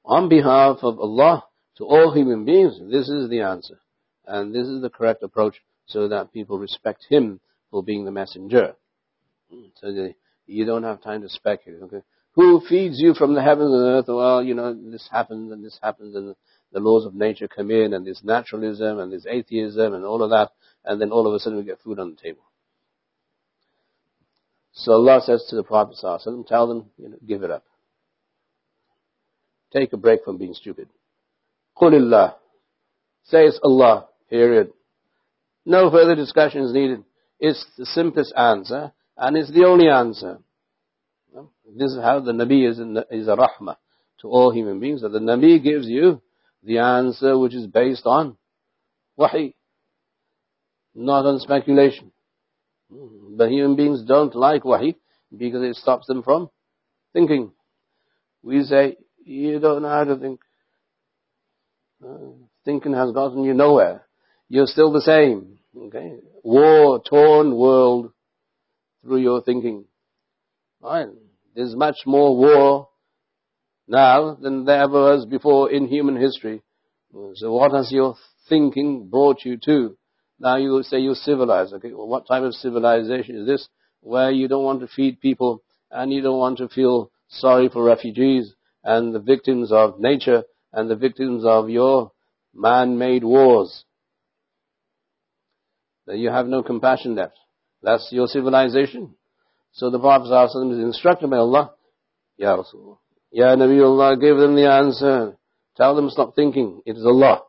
[0.04, 1.44] on behalf of Allah
[1.78, 2.78] to all human beings.
[2.90, 3.80] This is the answer.
[4.26, 8.74] And this is the correct approach so that people respect him for being the messenger.
[9.52, 9.66] Hmm.
[9.76, 10.12] So
[10.46, 11.82] you don't have time to speculate.
[11.82, 12.02] Okay?
[12.32, 14.06] Who feeds you from the heavens and earth?
[14.08, 16.34] Well, you know, this happens and this happens and
[16.72, 20.30] the laws of nature come in and this naturalism and this atheism and all of
[20.30, 20.50] that,
[20.84, 22.42] and then all of a sudden we get food on the table.
[24.72, 25.96] So Allah says to the Prophet
[26.48, 27.64] tell them, you know, give it up.
[29.72, 30.88] Take a break from being stupid.
[31.80, 32.34] Qulillah.
[33.24, 34.72] Say it's Allah, period.
[35.64, 37.04] No further discussion is needed.
[37.40, 40.38] It's the simplest answer, and it's the only answer.
[41.76, 43.76] This is how the Nabi is, the, is a rahmah
[44.20, 46.20] to all human beings, that the Nabi gives you
[46.62, 48.36] the answer which is based on
[49.18, 49.54] wahi,
[50.94, 52.12] not on speculation.
[52.90, 54.96] But human beings don't like wahi
[55.36, 56.50] because it stops them from
[57.12, 57.52] thinking.
[58.42, 60.40] We say, you don't know how to think.
[62.04, 62.32] Uh,
[62.64, 64.03] thinking has gotten you nowhere.
[64.54, 65.58] You're still the same.
[65.76, 66.12] Okay?
[66.44, 68.12] War, torn world
[69.02, 69.86] through your thinking.
[70.80, 71.08] Right?
[71.56, 72.88] There's much more war
[73.88, 76.62] now than there ever was before in human history.
[77.34, 78.14] So what has your
[78.48, 79.96] thinking brought you to?
[80.38, 81.72] Now you say you're civilized.
[81.72, 83.68] Okay, well, what type of civilization is this?
[84.02, 87.82] Where you don't want to feed people and you don't want to feel sorry for
[87.82, 92.12] refugees and the victims of nature and the victims of your
[92.54, 93.84] man-made wars
[96.05, 97.37] That you have no compassion left.
[97.81, 99.15] That's your civilization.
[99.73, 101.73] So the Prophet ﷺ is instructed by Allah,
[102.37, 102.97] Ya Rasulullah,
[103.31, 105.37] Ya Nabiullah, give them the answer.
[105.77, 106.81] Tell them stop thinking.
[106.85, 107.43] It is Allah.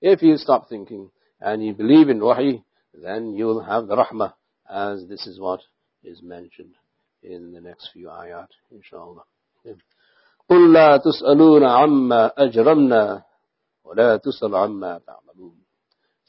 [0.00, 4.34] If you stop thinking and you believe in wahi, then you will have the rahmah
[4.68, 5.60] as this is what
[6.02, 6.74] is mentioned
[7.22, 9.24] in the next few ayat, inshallah.
[10.50, 13.22] قل لا تسألون عما أجرمنا
[13.84, 15.56] وَلَا تُسْأَلُ عَمَّا تَعْمَلُونَ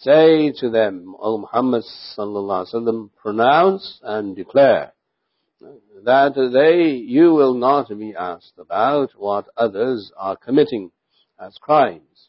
[0.00, 1.82] Say to them, O Muhammad
[2.16, 4.92] sallallahu alaihi wasallam, pronounce and declare
[6.04, 10.92] that they, you will not be asked about what others are committing
[11.40, 12.28] as crimes.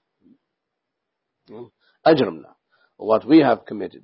[2.05, 2.55] Ajramna,
[2.97, 4.03] what we have committed.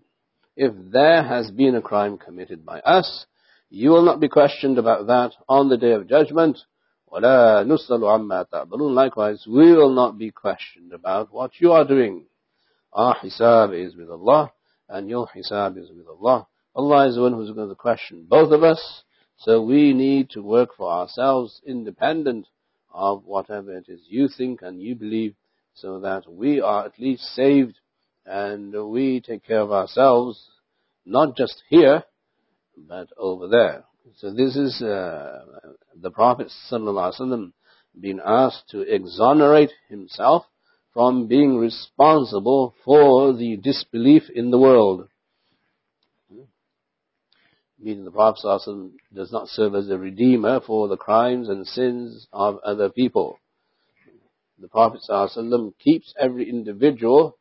[0.55, 3.25] If there has been a crime committed by us,
[3.71, 6.59] you will not be questioned about that on the day of judgment.
[7.11, 7.65] Likewise,
[9.47, 12.25] we will not be questioned about what you are doing.
[12.95, 14.53] Our hisab is with Allah,
[14.87, 16.47] and your hisab is with Allah.
[16.73, 19.03] Allah is the one who's going to question both of us,
[19.37, 22.47] so we need to work for ourselves independent
[22.93, 25.35] of whatever it is you think and you believe,
[25.73, 27.75] so that we are at least saved
[28.25, 30.47] and we take care of ourselves,
[31.05, 32.05] not just here,
[32.77, 33.83] but over there.
[34.15, 35.41] So this is uh,
[35.93, 37.51] the Prophet ﷺ
[37.99, 40.45] being asked to exonerate himself
[40.95, 45.09] from being responsible for the disbelief in the world.
[47.77, 48.41] Meaning the Prophet
[49.13, 53.37] does not serve as a redeemer for the crimes and sins of other people.
[54.57, 55.01] The Prophet
[55.83, 57.37] keeps every individual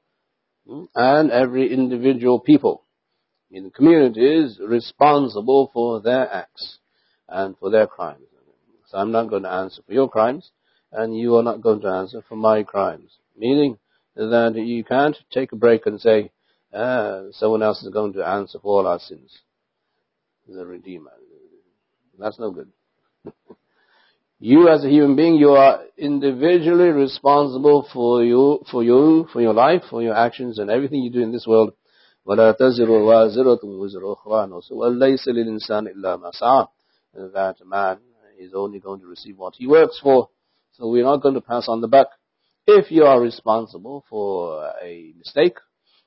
[0.68, 2.82] hmm, and every individual people
[3.52, 6.78] in communities responsible for their acts
[7.28, 8.26] and for their crimes.
[8.88, 10.50] So I'm not going to answer for your crimes,
[10.90, 13.77] and you are not going to answer for my crimes Meaning
[14.15, 16.31] that you can't take a break and say,
[16.73, 19.37] ah, someone else is going to answer for all our sins.
[20.47, 21.11] The Redeemer.
[22.17, 22.71] That's no good.
[24.39, 29.53] you as a human being, you are individually responsible for you, for you, for your
[29.53, 31.73] life, for your actions and everything you do in this world.
[32.25, 36.67] ولا تزر وازرة وزر أخرى وليس للإنسان إلا ما سعى
[37.13, 37.99] that man
[38.37, 40.29] is only going to receive what he works for.
[40.73, 42.09] So we're not going to pass on the buck.
[42.66, 45.58] If you are responsible for a mistake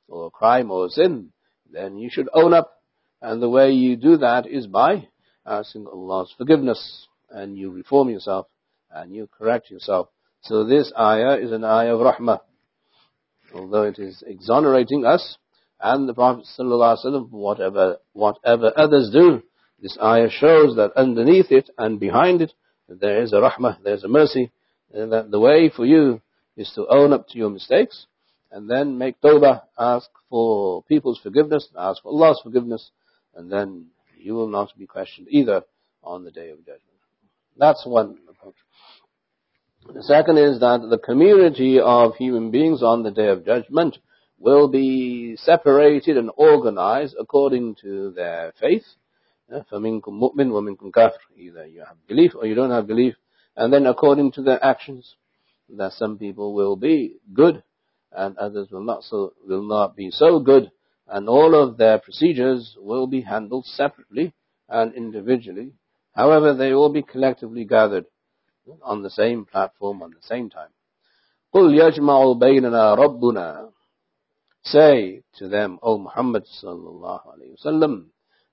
[0.08, 1.32] or a crime or a sin,
[1.72, 2.82] then you should own up.
[3.22, 5.08] And the way you do that is by
[5.46, 7.08] asking Allah's forgiveness.
[7.30, 8.48] And you reform yourself
[8.90, 10.10] and you correct yourself.
[10.42, 12.40] So this ayah is an ayah of rahmah.
[13.54, 15.38] Although it is exonerating us,
[15.80, 19.44] and the Prophet ﷺ, whatever, whatever others do,
[19.80, 22.54] this ayah shows that underneath it and behind it,
[22.90, 24.52] there is a rahmah, there's a mercy,
[24.92, 26.22] and that the way for you
[26.57, 28.07] is to own up to your mistakes,
[28.51, 32.91] and then make tawbah, ask for people's forgiveness, ask for Allah's forgiveness,
[33.35, 33.87] and then
[34.19, 35.63] you will not be questioned either
[36.03, 36.83] on the day of judgment.
[37.57, 38.55] That's one approach.
[39.93, 43.99] The second is that the community of human beings on the day of judgment
[44.39, 48.85] will be separated and organized according to their faith.
[49.51, 53.15] فَمِنْكُمْ مُؤْمِنٌ وَمِنْكُمْ كَافِرٌ Either you have belief or you don't have belief.
[53.57, 55.15] And then according to their actions,
[55.77, 57.63] that some people will be good
[58.13, 60.71] and others will not so will not be so good
[61.09, 64.33] and all of their procedures will be handled separately
[64.69, 65.73] and individually.
[66.15, 68.07] However, they will be collectively gathered
[68.83, 70.71] on the same platform at the same time.
[71.55, 73.73] قُلْ يَجْمَعُ بَيْنَنَا رَبُّنَا
[74.65, 78.07] Say to them, O Muhammad sallallahu alayhi wasallam,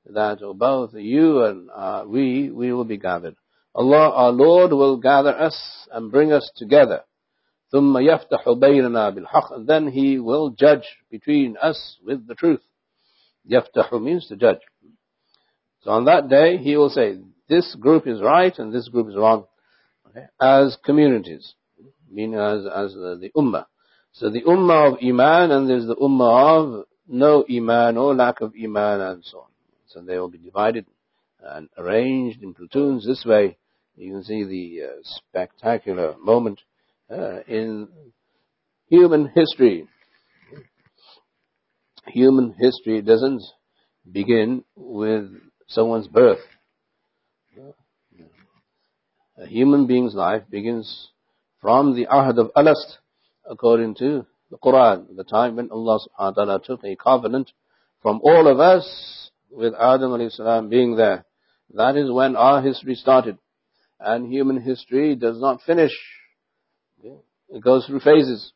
[0.05, 3.35] that both you and uh, we, we will be gathered.
[3.75, 7.03] Allah, our Lord, will gather us and bring us together.
[7.73, 9.65] ثم يفتح بيننا بالحق.
[9.65, 12.61] Then He will judge between us with the truth.
[13.49, 14.61] يفتح means to judge.
[15.81, 19.15] So on that day, He will say, this group is right and this group is
[19.15, 19.45] wrong.
[20.07, 20.25] Okay?
[20.41, 21.53] As communities,
[22.09, 23.65] meaning as, as the, the ummah.
[24.13, 28.53] So the ummah of iman and there's the ummah of no iman or lack of
[28.61, 29.47] iman and so on.
[29.87, 30.85] So they will be divided
[31.41, 33.57] and arranged in platoons this way.
[33.96, 36.60] you can see the uh, spectacular moment
[37.10, 37.88] uh, in
[38.88, 39.86] human history.
[42.06, 43.42] Human history doesn't
[44.10, 45.30] begin with
[45.68, 46.40] someone's birth.
[49.36, 51.08] A human being's life begins
[51.60, 52.98] from the ahad of alast
[53.48, 57.50] according to the Quran, the time when Allah subhanahu wa ta'ala took a covenant
[58.02, 61.24] from all of us with Adam alayhi salam being there.
[61.72, 63.38] That is when our history started.
[64.00, 65.92] And human history does not finish.
[67.02, 68.52] It goes through phases.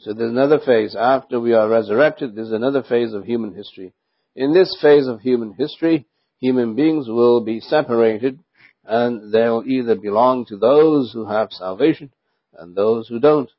[0.00, 0.96] So there's another phase.
[0.96, 3.92] After we are resurrected, there's another phase of human history.
[4.34, 6.06] In this phase of human history,
[6.40, 8.40] human beings will be separated
[8.84, 12.10] and they will either belong to those who have salvation
[12.54, 13.50] and those who don't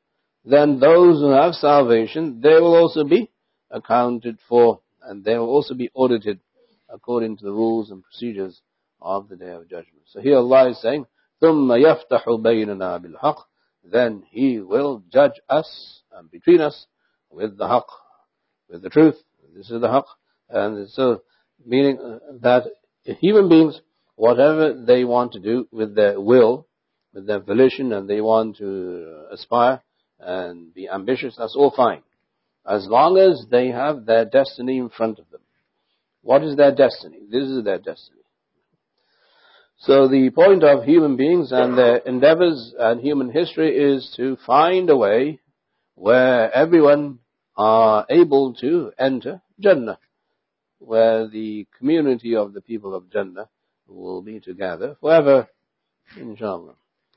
[0.44, 3.30] then those who have salvation, they will also be
[3.70, 6.40] accounted for and they will also be audited
[6.88, 8.60] according to the rules and procedures
[9.01, 10.03] of the day of judgment.
[10.05, 11.05] So here Allah is saying,
[11.41, 13.37] ثُمَّ يَفْتَحُ بَيْنَنَا بِالْحَقِّ
[13.91, 16.85] then He will judge us and between us
[17.29, 17.85] with the haqq,
[18.69, 19.15] with the truth.
[19.55, 20.05] This is the haqq.
[20.49, 21.23] And so,
[21.65, 21.97] meaning
[22.41, 22.63] that
[23.03, 23.81] human beings,
[24.15, 26.67] whatever they want to do with their will,
[27.13, 29.81] with their volition, and they want to aspire
[30.19, 32.03] and be ambitious, that's all fine.
[32.65, 35.41] As long as they have their destiny in front of them.
[36.21, 37.19] What is their destiny?
[37.29, 38.20] This is their destiny.
[39.81, 44.89] So the point of human beings and their endeavors and human history is to find
[44.89, 45.39] a way
[45.95, 47.19] where everyone
[47.55, 49.99] are able to enter Jannah,
[50.79, 53.49] where the community of the people of Jannah
[53.87, 55.47] will be together forever,
[56.15, 56.75] inshallah.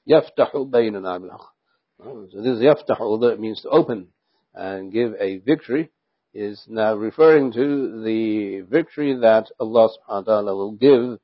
[0.08, 4.08] يَفْتَحُ بَيْنَنَا بِالْحَقِّ So this يَفْتَحُ, although it means to open
[4.54, 5.90] and give a victory,
[6.32, 11.16] is now referring to the victory that Allah subhanahu wa ta'ala will give uh,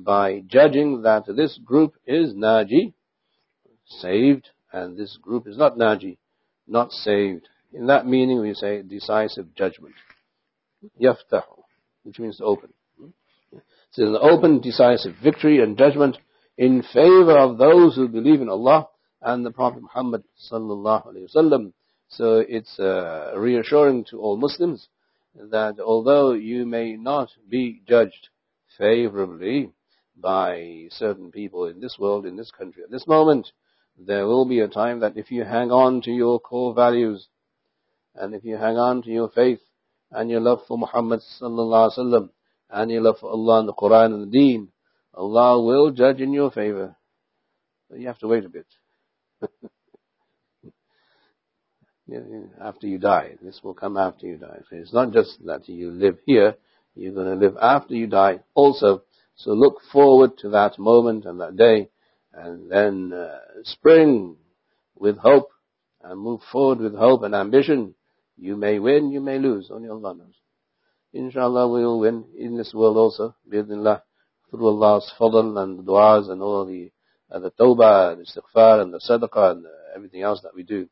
[0.00, 2.94] by judging that this group is Naji,
[3.86, 6.16] saved, and this group is not Naji,
[6.66, 7.48] not saved.
[7.72, 9.94] In that meaning we say decisive judgment.
[11.00, 11.62] Yaftahu,
[12.02, 12.72] which means open.
[13.92, 16.18] So an open, decisive victory and judgment
[16.56, 18.88] in favor of those who believe in Allah
[19.22, 21.72] and the Prophet Muhammad sallallahu alaihi wasallam.
[22.08, 24.88] So it's uh, reassuring to all Muslims
[25.34, 28.28] that although you may not be judged
[28.78, 29.72] favorably
[30.16, 33.48] by certain people in this world, in this country, at this moment,
[33.98, 37.28] there will be a time that if you hang on to your core values,
[38.14, 39.60] and if you hang on to your faith,
[40.10, 42.30] and your love for Muhammad sallallahu alaihi wasallam,
[42.70, 44.68] and your love for Allah and the Quran and the Deen,
[45.12, 46.96] Allah will judge in your favor.
[47.88, 48.66] But you have to wait a bit.
[52.60, 53.36] after you die.
[53.42, 54.60] This will come after you die.
[54.68, 56.56] So it's not just that you live here,
[56.94, 59.02] you're going to live after you die also.
[59.36, 61.90] So look forward to that moment and that day,
[62.32, 64.36] and then uh, spring
[64.96, 65.50] with hope,
[66.02, 67.94] and move forward with hope and ambition.
[68.36, 70.34] You may win, you may lose, only Allah knows.
[71.12, 74.02] Inshallah we will win in this world also, bismillah,
[74.50, 76.90] through Allah's fadl and the du'as and all the,
[77.30, 79.64] uh, the tawbah and istighfar and the sadaqah and
[79.94, 80.88] everything else that we do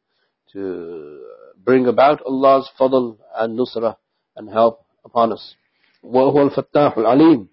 [0.53, 1.25] to
[1.57, 3.97] bring about Allah's fadl and nusrah
[4.37, 5.55] and help upon us.
[6.04, 7.48] وَهُوَ الْفَتَّاحُ الْعَلِيمُ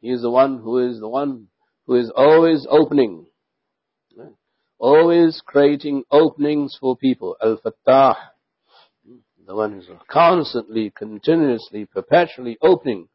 [0.00, 1.48] He is the one who is the one
[1.86, 3.26] who is always opening,
[4.78, 7.36] always creating openings for people.
[7.42, 8.16] Al-Fattah,
[9.46, 13.08] the one who's constantly, continuously, perpetually opening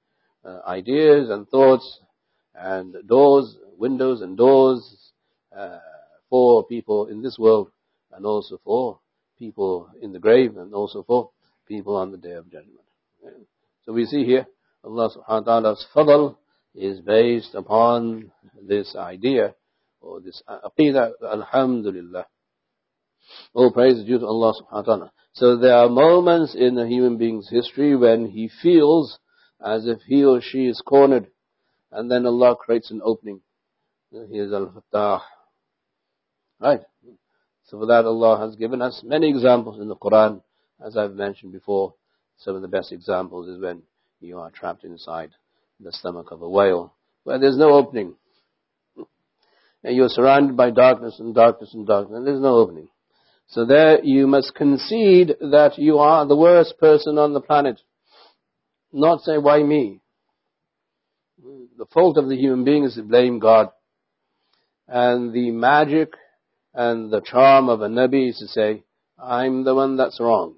[0.46, 2.00] uh, ideas and thoughts
[2.54, 5.12] and doors, windows and doors
[5.58, 5.80] uh,
[6.30, 7.72] for people in this world
[8.12, 9.00] and also for
[9.38, 11.32] people in the grave and also for
[11.68, 12.80] people on the day of judgment.
[13.86, 14.46] So we see here
[14.85, 16.37] Allah subhanahu wa ta'ala's fadl
[16.75, 19.55] is based upon this idea
[20.01, 22.27] or this aqidah, alhamdulillah.
[23.55, 25.13] All praise is due to Allah subhanahu wa ta'ala.
[25.35, 29.19] So there are moments in a human being's history when he feels
[29.65, 31.29] as if he or she is cornered
[31.93, 33.41] and then Allah creates an opening.
[34.11, 35.21] He is al-fattah.
[36.61, 36.81] Right.
[37.65, 40.43] So for that Allah has given us many examples in the Quran.
[40.85, 41.95] As I've mentioned before,
[42.37, 43.83] some of the best examples is when
[44.23, 45.31] you are trapped inside
[45.81, 46.95] the stomach of a whale,
[47.25, 48.15] where there's no opening.
[49.85, 52.89] And you're surrounded by darkness and darkness and darkness, and there's no opening.
[53.49, 57.81] So there you must concede that you are the worst person on the planet.
[58.93, 60.01] Not say, why me?
[61.77, 63.71] The fault of the human being is to blame God.
[64.87, 66.15] And the magic
[66.73, 68.85] and the charm of a Nabi is to say,
[69.19, 70.57] I'm the one that's wrong.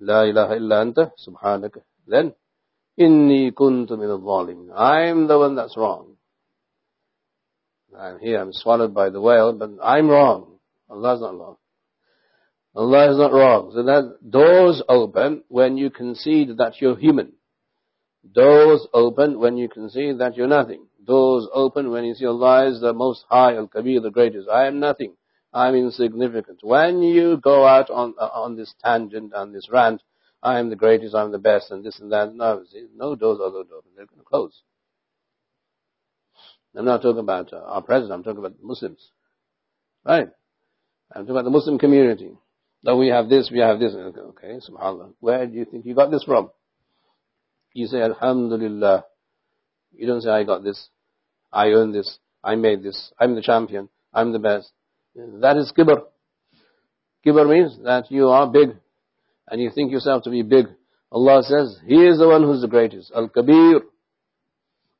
[0.00, 1.82] La ilaha illa anta subhanaka.
[2.06, 2.34] Then,
[2.98, 6.16] inni kuntu min al I'm the one that's wrong.
[7.98, 10.58] I'm here, I'm swallowed by the whale, but I'm wrong.
[10.90, 11.56] Allah's not wrong.
[12.74, 13.70] Allah is not wrong.
[13.72, 17.34] So that doors open when you concede that you're human.
[18.32, 22.80] Doors open when you concede that you're nothing doors open when you see Allah is
[22.80, 24.48] the most high, Al-Kabir, the greatest.
[24.48, 25.14] I am nothing.
[25.52, 26.58] I'm insignificant.
[26.62, 30.02] When you go out on, uh, on this tangent, on this rant,
[30.44, 32.34] I am the greatest, I'm the best, and this and that.
[32.34, 32.62] No,
[32.94, 33.90] no doors are to open.
[33.96, 34.62] They're going to close.
[36.76, 38.12] I'm not talking about uh, our president.
[38.12, 39.10] I'm talking about Muslims.
[40.04, 40.28] Right?
[41.10, 42.30] I'm talking about the Muslim community.
[42.82, 43.94] That we have this, we have this.
[43.94, 45.14] Okay, subhanAllah.
[45.20, 46.50] Where do you think you got this from?
[47.72, 49.04] You say, Alhamdulillah.
[49.96, 50.88] You don't say, I got this.
[51.54, 54.72] I earned this, I made this, I'm the champion, I'm the best.
[55.14, 56.02] That is kibr.
[57.24, 58.76] Kibr means that you are big
[59.48, 60.66] and you think yourself to be big.
[61.12, 63.80] Allah says, He is the one who's the greatest, Al-Kabir.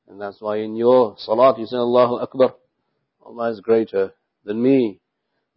[0.09, 2.55] And that's why in your salat you say Allahu Akbar.
[3.24, 4.12] Allah is greater
[4.45, 5.01] than me.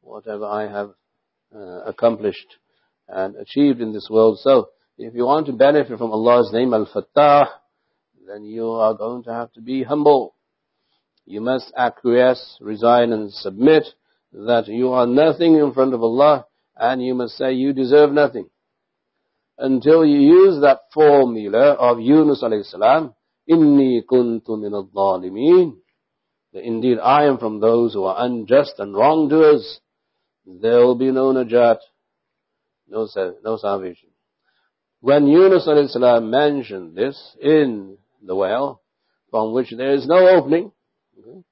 [0.01, 0.91] whatever I have
[1.53, 2.55] uh, accomplished
[3.09, 4.39] and achieved in this world.
[4.39, 7.47] So, if you want to benefit from Allah's name, Al-Fattah,
[8.27, 10.33] then you are going to have to be humble.
[11.25, 13.83] You must acquiesce, resign and submit
[14.33, 18.49] that you are nothing in front of Allah and you must say you deserve nothing
[19.58, 23.14] Until you use that formula of Yunus alayhi salam,
[23.48, 24.88] Inni kuntu min al
[26.54, 29.80] Indeed, I am from those who are unjust and wrongdoers.
[30.46, 31.78] There will be no najat,
[32.88, 33.08] no,
[33.44, 34.10] no salvation.
[35.00, 38.82] When Yunus alayhi salam mentioned this in the well,
[39.30, 40.72] from which there is no opening,
[41.18, 41.42] okay,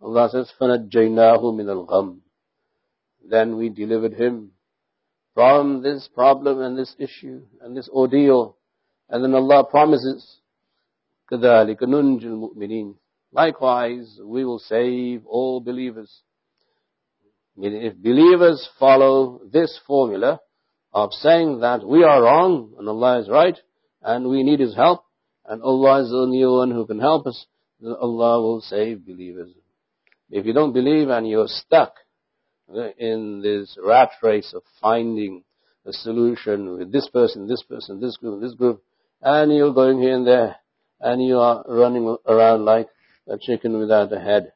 [0.00, 2.18] Allah says, فَنَجَّيْنَاهُ مِنَ الْغَمِّ
[3.28, 4.52] Then we delivered him
[5.38, 8.56] from this problem and this issue and this ordeal.
[9.08, 10.38] And then Allah promises,
[11.30, 12.94] كَذَلِكَ نُنْجِ الْمُؤْمِنِينَ
[13.32, 16.22] Likewise, we will save all believers.
[17.56, 20.40] Meaning, if believers follow this formula
[20.92, 23.58] of saying that we are wrong and Allah is right
[24.02, 25.04] and we need His help
[25.44, 27.46] and Allah is the only one who can help us,
[27.80, 29.50] then Allah will save believers.
[30.30, 31.94] If you don't believe and you're stuck
[32.97, 35.43] in this rat race of finding
[35.85, 38.83] a solution with this person, this person, this group, this group,
[39.21, 40.55] and you're going here and there,
[40.99, 42.87] and you are running around like
[43.27, 44.53] a chicken without a head.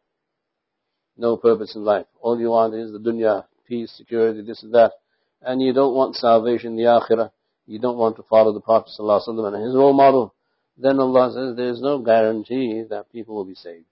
[1.17, 2.05] No purpose in life.
[2.19, 4.93] All you want is the dunya, peace, security, this and that.
[5.41, 7.31] And you don't want salvation in the akhirah.
[7.65, 10.33] You don't want to follow the Prophet ﷺ and his role model.
[10.77, 13.85] Then Allah says there is no guarantee that people will be saved.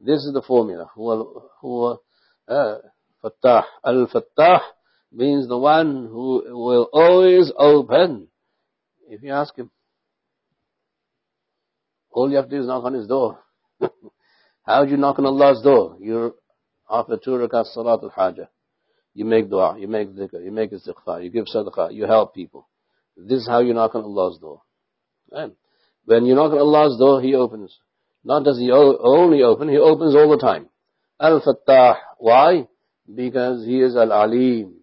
[0.00, 0.90] This is the formula.
[0.96, 1.98] Huwa,
[2.48, 2.76] uh,
[3.24, 3.64] Fattah.
[3.84, 4.60] Al-Fattah
[5.12, 8.28] means the one who will always open.
[9.08, 9.70] If you ask him,
[12.10, 13.38] all you have to do is knock on his door.
[14.64, 15.96] How do you knock on Allah's door?
[16.00, 16.32] You're
[16.90, 18.48] after two rakat salat al-hajjah.
[19.14, 22.68] You make dua, you make dhikr, you make istighfar, you give sadaqah, you help people.
[23.16, 24.62] This is how you knock on Allah's door.
[25.30, 25.52] And
[26.04, 27.76] when you knock on Allah's door, He opens.
[28.24, 30.68] Not does He only open, He opens all the time.
[31.20, 31.96] Al-Fattah.
[32.18, 32.68] Why?
[33.06, 34.74] Because He is Al-Alim.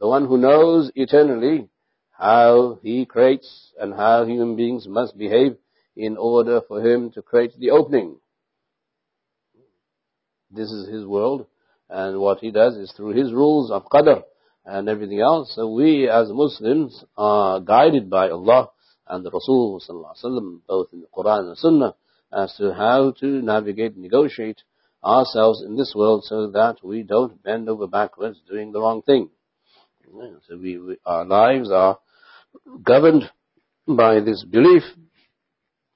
[0.00, 1.68] The one who knows eternally
[2.10, 5.56] how He creates and how human beings must behave
[5.98, 8.16] in order for him to create the opening.
[10.50, 11.46] This is his world,
[11.90, 14.22] and what he does is through his rules of qadr
[14.64, 15.52] and everything else.
[15.56, 18.70] So we as Muslims are guided by Allah
[19.08, 19.80] and the Rasul
[20.68, 21.94] both in the Quran and the Sunnah,
[22.32, 24.62] as to how to navigate, negotiate
[25.04, 29.30] ourselves in this world so that we don't bend over backwards doing the wrong thing.
[30.48, 31.98] So we, we, our lives are
[32.82, 33.24] governed
[33.86, 34.82] by this belief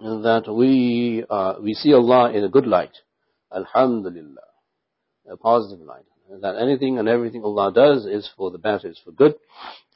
[0.01, 2.97] that we uh, we see Allah in a good light.
[3.55, 4.41] Alhamdulillah.
[5.31, 6.05] A positive light.
[6.41, 9.35] That anything and everything Allah does is for the better, is for good.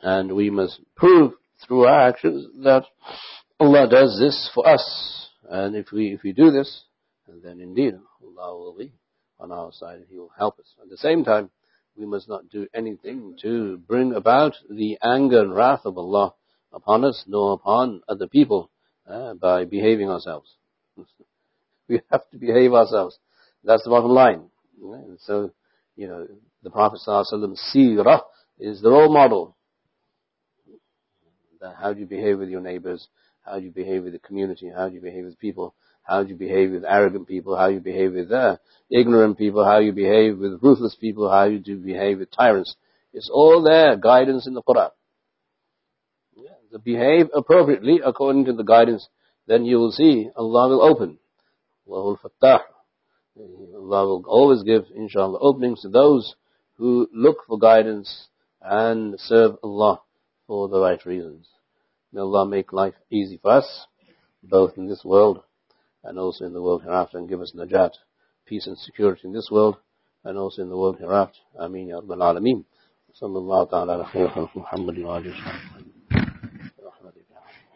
[0.00, 1.32] And we must prove
[1.66, 2.84] through our actions that
[3.58, 5.28] Allah does this for us.
[5.48, 6.84] And if we if we do this,
[7.42, 8.92] then indeed Allah will be
[9.38, 10.74] on our side and He will help us.
[10.80, 11.50] At the same time,
[11.96, 16.34] we must not do anything to bring about the anger and wrath of Allah
[16.72, 18.70] upon us, nor upon other people
[19.08, 20.54] uh, by behaving ourselves.
[21.88, 23.18] we have to behave ourselves.
[23.64, 24.50] That's the bottom line.
[24.80, 25.52] And so,
[25.96, 26.26] you know,
[26.62, 27.52] the Prophet ﷺ
[28.58, 29.56] is the role model.
[31.80, 33.08] How do you behave with your neighbors?
[33.44, 34.70] How do you behave with the community?
[34.74, 35.74] How do you behave with people?
[36.06, 37.56] How do you behave with arrogant people?
[37.56, 38.56] How do you behave with uh,
[38.90, 39.64] ignorant people?
[39.64, 41.30] How do you behave with ruthless people?
[41.30, 42.76] How do you behave with tyrants?
[43.12, 44.90] It's all there, guidance in the Quran
[46.76, 49.08] to behave appropriately according to the guidance,
[49.46, 51.18] then you will see Allah will open.
[51.90, 52.60] Allah Fattah.
[53.38, 56.34] Allah will always give, inshallah, openings to those
[56.76, 58.28] who look for guidance
[58.60, 60.00] and serve Allah
[60.46, 61.48] for the right reasons.
[62.12, 63.86] May Allah make life easy for us,
[64.42, 65.42] both in this world
[66.05, 67.91] and also in the world hereafter, and give us najat,
[68.45, 69.77] peace and security in this world
[70.23, 71.39] and also in the world hereafter.
[71.59, 72.65] Ameen ya Rabbal Alameen.
[73.13, 75.74] صلى الله تعالى على خير خلق محمد وآله وسلم